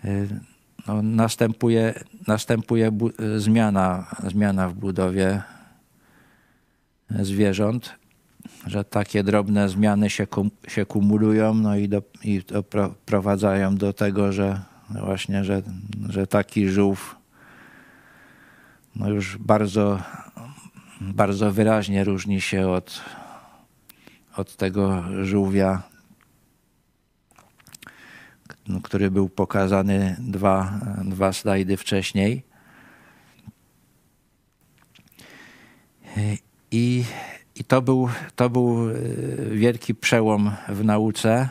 y, 0.05 0.27
no, 0.87 1.01
następuje, 1.01 1.93
następuje 2.27 2.91
zmiana, 3.37 4.07
zmiana 4.27 4.69
w 4.69 4.73
budowie 4.73 5.41
zwierząt, 7.09 7.95
że 8.67 8.83
takie 8.83 9.23
drobne 9.23 9.69
zmiany 9.69 10.09
się, 10.09 10.27
się 10.67 10.85
kumulują 10.85 11.53
no 11.53 11.75
i, 11.75 11.89
do, 11.89 12.01
i 12.23 12.41
doprowadzają 12.47 13.75
do 13.75 13.93
tego, 13.93 14.31
że 14.31 14.61
właśnie, 14.89 15.43
że, 15.43 15.61
że 16.09 16.27
taki 16.27 16.69
żółw 16.69 17.16
no 18.99 19.09
już 19.09 19.37
bardzo, 19.37 19.99
bardzo 21.01 21.51
wyraźnie 21.51 22.03
różni 22.03 22.41
się 22.41 22.69
od, 22.69 23.01
od 24.35 24.55
tego 24.55 25.03
żółwia, 25.23 25.83
który 28.83 29.11
był 29.11 29.29
pokazany 29.29 30.15
dwa, 30.19 30.79
dwa 31.05 31.33
slajdy 31.33 31.77
wcześniej. 31.77 32.43
I, 36.71 37.03
i 37.55 37.63
to, 37.63 37.81
był, 37.81 38.09
to 38.35 38.49
był 38.49 38.77
wielki 39.51 39.95
przełom 39.95 40.51
w 40.69 40.83
nauce. 40.83 41.49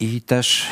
I 0.00 0.22
też 0.22 0.68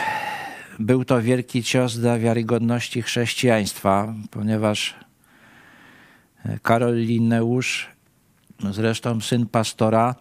był 0.79 1.05
to 1.05 1.22
wielki 1.22 1.62
cios 1.62 1.99
dla 1.99 2.18
wiarygodności 2.18 3.03
chrześcijaństwa, 3.03 4.14
ponieważ 4.31 4.95
e, 6.45 6.59
Karol 6.59 6.97
Linneusz, 6.97 7.87
zresztą 8.70 9.20
syn 9.20 9.47
pastora, 9.47 10.14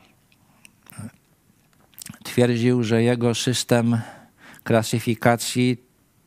twierdził, 2.23 2.83
że 2.83 3.03
jego 3.03 3.35
system 3.35 4.01
klasyfikacji 4.63 5.77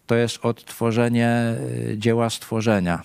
to 0.06 0.14
jest 0.14 0.38
odtworzenie 0.42 1.28
e, 1.28 1.56
dzieła 1.98 2.30
stworzenia. 2.30 3.02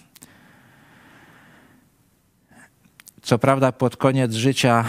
Co 3.21 3.39
prawda, 3.39 3.71
pod 3.71 3.97
koniec 3.97 4.33
życia 4.33 4.85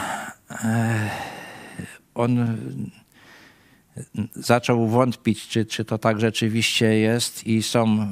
e, 0.51 1.11
on 2.15 2.57
zaczął 4.35 4.89
wątpić, 4.89 5.49
czy, 5.49 5.67
czy 5.67 5.85
to 5.85 5.99
tak 5.99 6.21
rzeczywiście 6.21 6.99
jest, 6.99 7.47
i 7.47 7.63
są, 7.63 8.09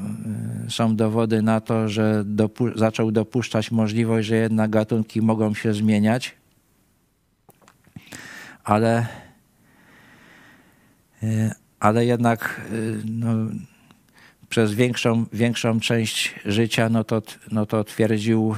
są 0.68 0.96
dowody 0.96 1.42
na 1.42 1.60
to, 1.60 1.88
że 1.88 2.22
dopu 2.26 2.78
zaczął 2.78 3.12
dopuszczać 3.12 3.70
możliwość, 3.70 4.28
że 4.28 4.36
jednak 4.36 4.70
gatunki 4.70 5.22
mogą 5.22 5.54
się 5.54 5.74
zmieniać, 5.74 6.34
ale, 8.64 9.06
ale 11.80 12.06
jednak 12.06 12.60
no, 13.04 13.28
przez 14.48 14.74
większą, 14.74 15.26
większą 15.32 15.80
część 15.80 16.34
życia 16.44 16.88
no 16.88 17.04
to, 17.04 17.22
no 17.50 17.66
to 17.66 17.84
twierdził, 17.84 18.54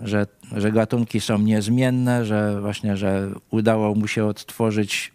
że, 0.00 0.26
że 0.56 0.72
gatunki 0.72 1.20
są 1.20 1.38
niezmienne, 1.38 2.24
że 2.24 2.60
właśnie, 2.60 2.96
że 2.96 3.30
udało 3.50 3.94
mu 3.94 4.08
się 4.08 4.24
odtworzyć 4.24 5.12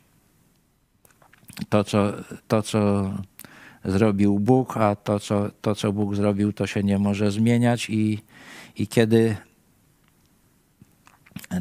to, 1.69 1.83
co, 1.83 2.13
to, 2.47 2.61
co 2.61 3.11
zrobił 3.85 4.39
Bóg, 4.39 4.77
a 4.77 4.95
to 4.95 5.19
co, 5.19 5.49
to, 5.61 5.75
co 5.75 5.93
Bóg 5.93 6.15
zrobił, 6.15 6.53
to 6.53 6.67
się 6.67 6.83
nie 6.83 6.99
może 6.99 7.31
zmieniać. 7.31 7.89
I, 7.89 8.19
i 8.75 8.87
kiedy 8.87 9.37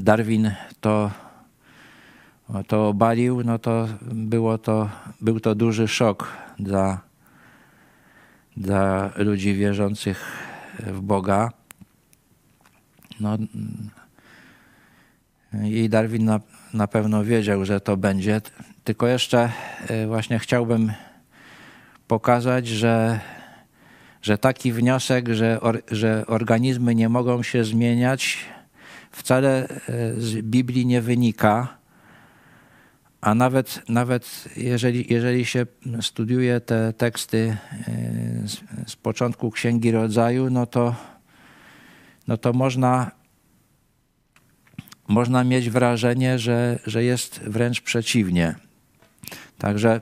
Darwin 0.00 0.50
to, 0.80 1.10
to 2.66 2.88
obalił, 2.88 3.44
no 3.44 3.58
to, 3.58 3.88
było 4.02 4.58
to 4.58 4.90
był 5.20 5.40
to 5.40 5.54
duży 5.54 5.88
szok 5.88 6.32
dla, 6.58 7.00
dla 8.56 9.10
ludzi 9.16 9.54
wierzących 9.54 10.46
w 10.78 11.00
Boga. 11.00 11.50
No, 13.20 13.38
I 15.64 15.88
Darwin 15.88 16.24
na, 16.24 16.40
na 16.74 16.86
pewno 16.86 17.24
wiedział, 17.24 17.64
że 17.64 17.80
to 17.80 17.96
będzie. 17.96 18.40
Tylko 18.84 19.06
jeszcze 19.06 19.52
e, 19.88 20.06
właśnie 20.06 20.38
chciałbym 20.38 20.92
pokazać, 22.08 22.68
że, 22.68 23.20
że 24.22 24.38
taki 24.38 24.72
wniosek, 24.72 25.28
że, 25.28 25.60
or, 25.60 25.82
że 25.90 26.24
organizmy 26.26 26.94
nie 26.94 27.08
mogą 27.08 27.42
się 27.42 27.64
zmieniać, 27.64 28.38
wcale 29.10 29.68
e, 29.68 30.20
z 30.20 30.42
Biblii 30.42 30.86
nie 30.86 31.00
wynika. 31.00 31.78
A 33.20 33.34
nawet, 33.34 33.82
nawet 33.88 34.48
jeżeli, 34.56 35.12
jeżeli 35.12 35.44
się 35.44 35.66
studiuje 36.00 36.60
te 36.60 36.92
teksty 36.92 37.56
e, 37.88 38.48
z, 38.48 38.60
z 38.90 38.96
początku 38.96 39.50
Księgi 39.50 39.90
Rodzaju, 39.90 40.50
no 40.50 40.66
to, 40.66 40.94
no 42.28 42.36
to 42.36 42.52
można, 42.52 43.10
można 45.08 45.44
mieć 45.44 45.70
wrażenie, 45.70 46.38
że, 46.38 46.78
że 46.86 47.04
jest 47.04 47.40
wręcz 47.40 47.80
przeciwnie. 47.80 48.54
Także 49.64 50.00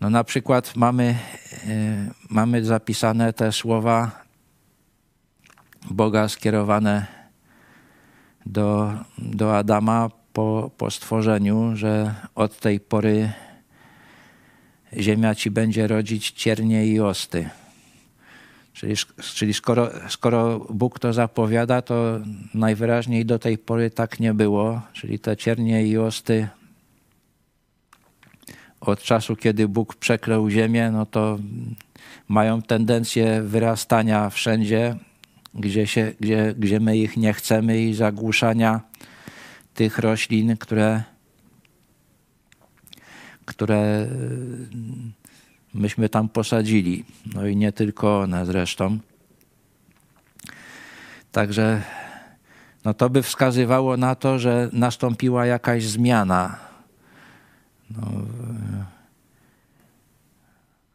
no 0.00 0.10
na 0.10 0.24
przykład 0.24 0.76
mamy, 0.76 1.18
e, 1.66 2.10
mamy 2.30 2.64
zapisane 2.64 3.32
te 3.32 3.52
słowa 3.52 4.10
Boga 5.90 6.28
skierowane 6.28 7.06
do, 8.46 8.92
do 9.18 9.56
Adama 9.56 10.10
po, 10.32 10.70
po 10.78 10.90
stworzeniu, 10.90 11.76
że 11.76 12.14
od 12.34 12.60
tej 12.60 12.80
pory 12.80 13.32
ziemia 14.96 15.34
ci 15.34 15.50
będzie 15.50 15.86
rodzić 15.86 16.30
ciernie 16.30 16.86
i 16.86 17.00
osty. 17.00 17.50
Czyli, 18.72 18.94
czyli 19.34 19.54
skoro, 19.54 19.90
skoro 20.08 20.58
Bóg 20.58 20.98
to 20.98 21.12
zapowiada, 21.12 21.82
to 21.82 22.20
najwyraźniej 22.54 23.26
do 23.26 23.38
tej 23.38 23.58
pory 23.58 23.90
tak 23.90 24.20
nie 24.20 24.34
było. 24.34 24.82
Czyli 24.92 25.18
te 25.18 25.36
ciernie 25.36 25.86
i 25.86 25.98
osty 25.98 26.48
od 28.84 29.02
czasu, 29.02 29.36
kiedy 29.36 29.68
Bóg 29.68 29.94
przeklął 29.94 30.50
ziemię, 30.50 30.90
no 30.90 31.06
to 31.06 31.38
mają 32.28 32.62
tendencję 32.62 33.42
wyrastania 33.42 34.30
wszędzie, 34.30 34.96
gdzie, 35.54 35.86
się, 35.86 36.12
gdzie, 36.20 36.54
gdzie 36.58 36.80
my 36.80 36.98
ich 36.98 37.16
nie 37.16 37.32
chcemy 37.32 37.82
i 37.82 37.94
zagłuszania 37.94 38.80
tych 39.74 39.98
roślin, 39.98 40.56
które, 40.56 41.02
które 43.44 44.06
myśmy 45.74 46.08
tam 46.08 46.28
posadzili. 46.28 47.04
No 47.34 47.46
i 47.46 47.56
nie 47.56 47.72
tylko 47.72 48.20
one 48.20 48.46
zresztą. 48.46 48.98
Także 51.32 51.82
no 52.84 52.94
to 52.94 53.10
by 53.10 53.22
wskazywało 53.22 53.96
na 53.96 54.14
to, 54.14 54.38
że 54.38 54.68
nastąpiła 54.72 55.46
jakaś 55.46 55.84
zmiana 55.84 56.73
no, 57.90 58.10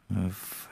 w, 0.10 0.68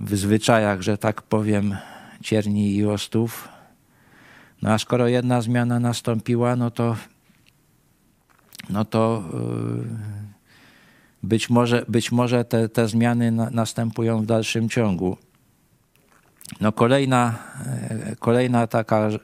w 0.00 0.16
zwyczajach, 0.16 0.82
że 0.82 0.98
tak 0.98 1.22
powiem, 1.22 1.76
cierni 2.22 2.76
i 2.76 2.86
ostów. 2.86 3.48
No 4.62 4.70
a 4.70 4.78
skoro 4.78 5.08
jedna 5.08 5.40
zmiana 5.40 5.80
nastąpiła, 5.80 6.56
no 6.56 6.70
to, 6.70 6.96
no 8.70 8.84
to 8.84 9.24
yy, 9.32 9.84
być 11.22 11.50
może, 11.50 11.84
być 11.88 12.12
może 12.12 12.44
te, 12.44 12.68
te 12.68 12.88
zmiany 12.88 13.32
na, 13.32 13.50
następują 13.50 14.22
w 14.22 14.26
dalszym 14.26 14.68
ciągu. 14.68 15.16
No 16.60 16.72
kolejna, 16.72 17.34
yy, 18.08 18.16
kolejna 18.16 18.66
taka 18.66 19.08
yy, 19.08 19.20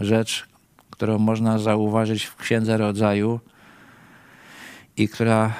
rzecz, 0.00 0.46
którą 0.90 1.18
można 1.18 1.58
zauważyć 1.58 2.24
w 2.24 2.36
Księdze 2.36 2.76
Rodzaju 2.76 3.40
i 4.96 5.08
która 5.08 5.52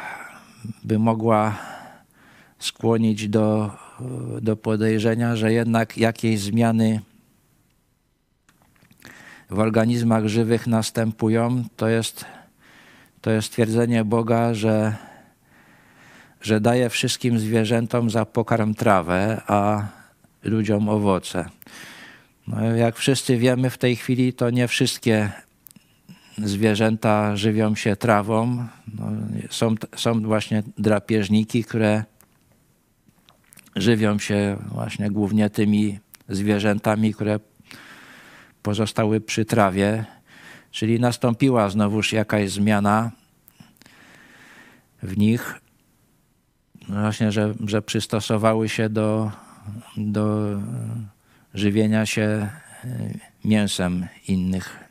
by 0.84 0.98
mogła 0.98 1.58
skłonić 2.58 3.28
do, 3.28 3.70
do 4.40 4.56
podejrzenia, 4.56 5.36
że 5.36 5.52
jednak 5.52 5.98
jakieś 5.98 6.40
zmiany 6.40 7.00
w 9.50 9.58
organizmach 9.58 10.26
żywych 10.26 10.66
następują, 10.66 11.64
to 11.76 11.88
jest, 11.88 12.24
to 13.20 13.30
jest 13.30 13.52
twierdzenie 13.52 14.04
Boga, 14.04 14.54
że, 14.54 14.96
że 16.40 16.60
daje 16.60 16.90
wszystkim 16.90 17.38
zwierzętom 17.38 18.10
za 18.10 18.24
pokarm 18.24 18.74
trawę, 18.74 19.42
a 19.46 19.86
ludziom 20.42 20.88
owoce. 20.88 21.48
No, 22.46 22.62
jak 22.62 22.96
wszyscy 22.96 23.38
wiemy 23.38 23.70
w 23.70 23.78
tej 23.78 23.96
chwili, 23.96 24.32
to 24.32 24.50
nie 24.50 24.68
wszystkie 24.68 25.32
zwierzęta 26.38 27.36
żywią 27.36 27.74
się 27.74 27.96
trawą. 27.96 28.66
No, 28.94 29.06
są, 29.50 29.74
są 29.96 30.22
właśnie 30.22 30.62
drapieżniki, 30.78 31.64
które 31.64 32.04
żywią 33.76 34.18
się 34.18 34.56
właśnie 34.72 35.10
głównie 35.10 35.50
tymi 35.50 35.98
zwierzętami, 36.28 37.14
które 37.14 37.40
pozostały 38.62 39.20
przy 39.20 39.44
trawie, 39.44 40.04
czyli 40.70 41.00
nastąpiła 41.00 41.70
znowuż 41.70 42.12
jakaś 42.12 42.50
zmiana 42.50 43.10
w 45.02 45.18
nich, 45.18 45.60
właśnie, 46.88 47.32
że, 47.32 47.54
że 47.66 47.82
przystosowały 47.82 48.68
się 48.68 48.88
do, 48.88 49.32
do 49.96 50.48
żywienia 51.54 52.06
się 52.06 52.22
e, 52.22 52.50
mięsem 53.44 54.06
innych, 54.28 54.83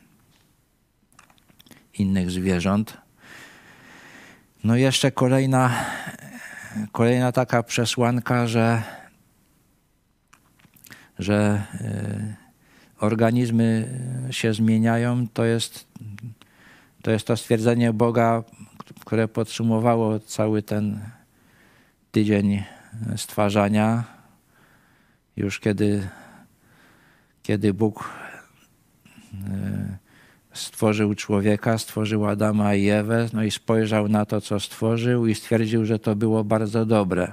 innych 1.98 2.30
zwierząt. 2.30 2.96
No 4.64 4.76
jeszcze 4.76 5.12
kolejna, 5.12 5.84
kolejna 6.92 7.32
taka 7.32 7.62
przesłanka, 7.62 8.46
że, 8.46 8.82
że 11.18 11.62
yy, 11.80 12.34
organizmy 13.00 13.88
się 14.30 14.54
zmieniają, 14.54 15.28
to 15.28 15.44
jest, 15.44 15.86
to 17.02 17.10
jest 17.10 17.26
to 17.26 17.36
stwierdzenie 17.36 17.92
Boga, 17.92 18.42
które 19.00 19.28
podsumowało 19.28 20.20
cały 20.20 20.62
ten 20.62 21.00
tydzień 22.10 22.62
stwarzania. 23.16 24.04
Już 25.36 25.60
kiedy, 25.60 26.08
kiedy 27.42 27.74
Bóg 27.74 28.10
e, 29.34 30.03
stworzył 30.54 31.14
człowieka, 31.14 31.78
stworzył 31.78 32.26
Adama 32.26 32.74
i 32.74 32.88
Ewę, 32.88 33.28
no 33.32 33.42
i 33.42 33.50
spojrzał 33.50 34.08
na 34.08 34.26
to, 34.26 34.40
co 34.40 34.60
stworzył 34.60 35.26
i 35.26 35.34
stwierdził, 35.34 35.84
że 35.84 35.98
to 35.98 36.16
było 36.16 36.44
bardzo 36.44 36.86
dobre. 36.86 37.32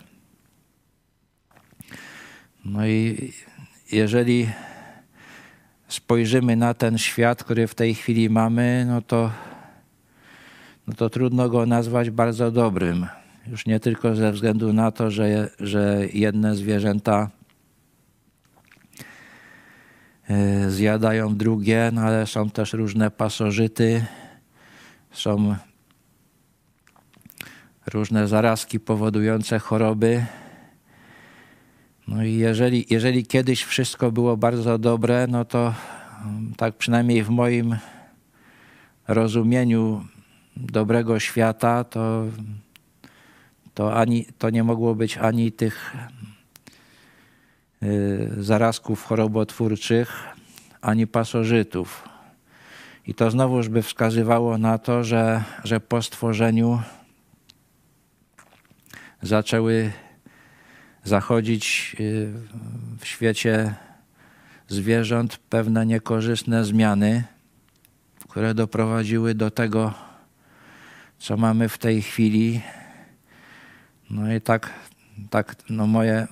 No 2.65 2.87
i 2.87 3.31
jeżeli 3.91 4.49
spojrzymy 5.87 6.55
na 6.55 6.73
ten 6.73 6.97
świat, 6.97 7.43
który 7.43 7.67
w 7.67 7.75
tej 7.75 7.95
chwili 7.95 8.29
mamy, 8.29 8.85
no 8.87 9.01
to, 9.01 9.31
no 10.87 10.93
to 10.93 11.09
trudno 11.09 11.49
go 11.49 11.65
nazwać 11.65 12.09
bardzo 12.09 12.51
dobrym. 12.51 13.07
Już 13.47 13.65
nie 13.65 13.79
tylko 13.79 14.15
ze 14.15 14.31
względu 14.31 14.73
na 14.73 14.91
to, 14.91 15.11
że, 15.11 15.49
że 15.59 16.07
jedne 16.13 16.55
zwierzęta 16.55 17.29
zjadają 20.67 21.35
drugie, 21.35 21.89
no 21.93 22.01
ale 22.01 22.27
są 22.27 22.49
też 22.49 22.73
różne 22.73 23.11
pasożyty, 23.11 24.05
są 25.11 25.55
różne 27.93 28.27
zarazki 28.27 28.79
powodujące 28.79 29.59
choroby. 29.59 30.25
No 32.07 32.23
i 32.23 32.33
jeżeli, 32.33 32.85
jeżeli 32.89 33.25
kiedyś 33.25 33.63
wszystko 33.63 34.11
było 34.11 34.37
bardzo 34.37 34.77
dobre, 34.77 35.27
no 35.27 35.45
to 35.45 35.73
mm, 36.25 36.53
tak 36.57 36.75
przynajmniej 36.75 37.23
w 37.23 37.29
moim 37.29 37.77
rozumieniu 39.07 40.05
dobrego 40.57 41.19
świata, 41.19 41.83
to, 41.83 42.25
to, 43.73 43.95
ani, 43.95 44.25
to 44.37 44.49
nie 44.49 44.63
mogło 44.63 44.95
być 44.95 45.17
ani 45.17 45.51
tych 45.51 45.95
zarazków 48.37 49.05
chorobotwórczych, 49.05 50.23
ani 50.81 51.07
pasożytów. 51.07 52.09
I 53.07 53.13
to 53.13 53.31
znowuż 53.31 53.69
by 53.69 53.81
wskazywało 53.81 54.57
na 54.57 54.77
to, 54.77 55.03
że, 55.03 55.43
że 55.63 55.79
po 55.79 56.01
stworzeniu 56.01 56.81
zaczęły 59.21 59.91
zachodzić 61.03 61.95
y, 61.99 62.33
w 62.99 63.07
świecie 63.07 63.73
zwierząt 64.67 65.37
pewne 65.37 65.85
niekorzystne 65.85 66.65
zmiany, 66.65 67.23
które 68.29 68.53
doprowadziły 68.53 69.35
do 69.35 69.51
tego, 69.51 69.93
co 71.19 71.37
mamy 71.37 71.69
w 71.69 71.77
tej 71.77 72.01
chwili. 72.01 72.61
No 74.09 74.33
i 74.33 74.41
tak, 74.41 74.73
tak, 75.29 75.55
no 75.69 75.87
moje, 75.87 76.27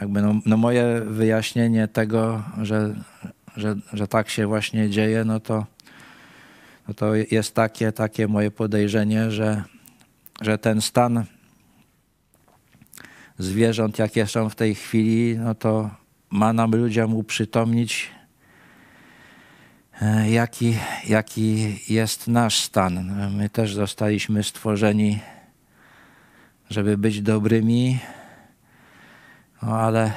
jakby 0.00 0.22
no, 0.22 0.34
no 0.46 0.56
moje 0.56 1.00
wyjaśnienie 1.00 1.88
tego, 1.88 2.42
że, 2.62 2.94
że, 3.56 3.76
że 3.92 4.08
tak 4.08 4.28
się 4.28 4.46
właśnie 4.46 4.90
dzieje, 4.90 5.24
no 5.24 5.40
to, 5.40 5.66
no 6.88 6.94
to 6.94 7.14
jest 7.14 7.54
takie, 7.54 7.92
takie 7.92 8.28
moje 8.28 8.50
podejrzenie, 8.50 9.30
że, 9.30 9.64
że 10.40 10.58
ten 10.58 10.80
stan 10.80 11.24
zwierząt, 13.38 13.98
jakie 13.98 14.26
są 14.26 14.48
w 14.48 14.54
tej 14.54 14.74
chwili, 14.74 15.38
no 15.38 15.54
to 15.54 15.90
ma 16.30 16.52
nam 16.52 16.70
ludziom 16.70 17.14
uprzytomnić, 17.14 18.10
e, 20.02 20.30
jaki, 20.30 20.74
jaki 21.08 21.78
jest 21.88 22.28
nasz 22.28 22.60
stan. 22.60 23.12
My 23.36 23.48
też 23.48 23.74
zostaliśmy 23.74 24.42
stworzeni, 24.42 25.18
żeby 26.70 26.98
być 26.98 27.22
dobrymi, 27.22 27.98
no 29.62 29.80
ale, 29.80 30.12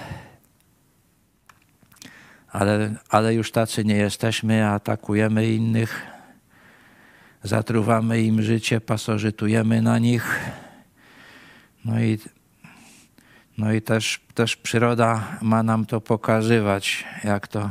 ale, 2.48 2.96
ale 3.10 3.34
już 3.34 3.52
tacy 3.52 3.86
nie 3.86 3.96
jesteśmy, 3.96 4.68
atakujemy 4.68 5.48
innych, 5.54 6.06
zatruwamy 7.44 8.22
im 8.22 8.42
życie, 8.42 8.82
pasożytujemy 8.82 9.82
na 9.82 10.00
nich. 10.00 10.40
No 11.86 12.00
i 12.00 12.20
no 13.58 13.74
i 13.74 13.82
też, 13.82 14.22
też 14.34 14.56
przyroda 14.56 15.38
ma 15.42 15.64
nam 15.64 15.86
to 15.86 16.02
pokazywać, 16.02 17.06
jak 17.24 17.48
to, 17.48 17.70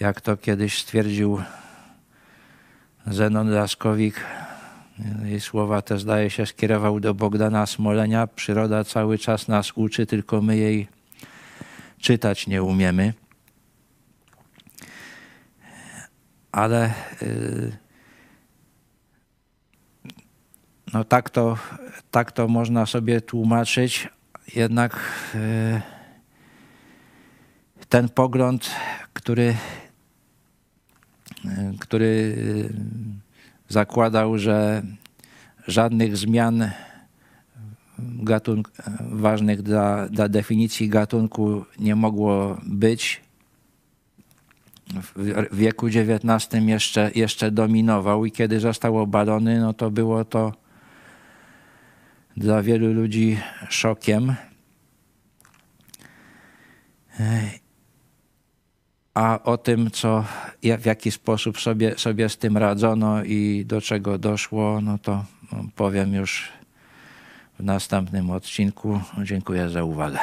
jak 0.00 0.20
to 0.20 0.36
kiedyś 0.36 0.82
stwierdził 0.82 1.42
Zenon 3.06 3.50
Laskowik. 3.50 4.20
Jej 5.24 5.40
słowa 5.40 5.82
też 5.82 6.02
zdaje 6.02 6.30
się 6.30 6.46
skierował 6.46 7.00
do 7.00 7.14
Bogdana 7.14 7.66
Smolenia. 7.66 8.26
Przyroda 8.26 8.84
cały 8.84 9.18
czas 9.18 9.48
nas 9.48 9.72
uczy, 9.74 10.06
tylko 10.06 10.42
my 10.42 10.56
jej 10.56 10.88
czytać 11.98 12.46
nie 12.46 12.62
umiemy. 12.62 13.14
Ale 16.52 16.94
yy, 17.22 17.72
no 20.92 21.04
tak 21.04 21.30
to, 21.30 21.58
tak 22.10 22.32
to 22.32 22.48
można 22.48 22.86
sobie 22.86 23.20
tłumaczyć, 23.20 24.08
jednak 24.54 25.00
e, 25.34 25.82
ten 27.88 28.08
pogląd, 28.08 28.70
który, 29.12 29.56
e, 31.44 31.72
który 31.80 32.36
zakładał, 33.72 34.38
że 34.38 34.82
żadnych 35.66 36.16
zmian 36.16 36.70
gatunk, 37.98 38.72
ważnych 39.00 39.62
dla, 39.62 40.08
dla 40.08 40.28
definicji 40.28 40.88
gatunku 40.88 41.64
nie 41.78 41.96
mogło 41.96 42.60
być. 42.66 43.20
W 45.16 45.56
wieku 45.56 45.86
XIX 45.86 46.62
jeszcze, 46.66 47.10
jeszcze 47.14 47.50
dominował 47.50 48.24
i 48.24 48.32
kiedy 48.32 48.60
został 48.60 48.98
obalony, 48.98 49.60
no 49.60 49.72
to 49.72 49.90
było 49.90 50.24
to 50.24 50.52
dla 52.36 52.62
wielu 52.62 52.92
ludzi 52.92 53.38
szokiem. 53.68 54.34
A 59.14 59.42
o 59.42 59.58
tym, 59.58 59.90
co, 59.90 60.24
w 60.78 60.86
jaki 60.86 61.10
sposób 61.10 61.60
sobie, 61.60 61.98
sobie 61.98 62.28
z 62.28 62.38
tym 62.38 62.56
radzono 62.56 63.24
i 63.24 63.64
do 63.66 63.80
czego 63.80 64.18
doszło, 64.18 64.80
no 64.80 64.98
to 64.98 65.24
powiem 65.76 66.14
już 66.14 66.48
w 67.58 67.64
następnym 67.64 68.30
odcinku. 68.30 69.00
Dziękuję 69.24 69.68
za 69.68 69.84
uwagę. 69.84 70.18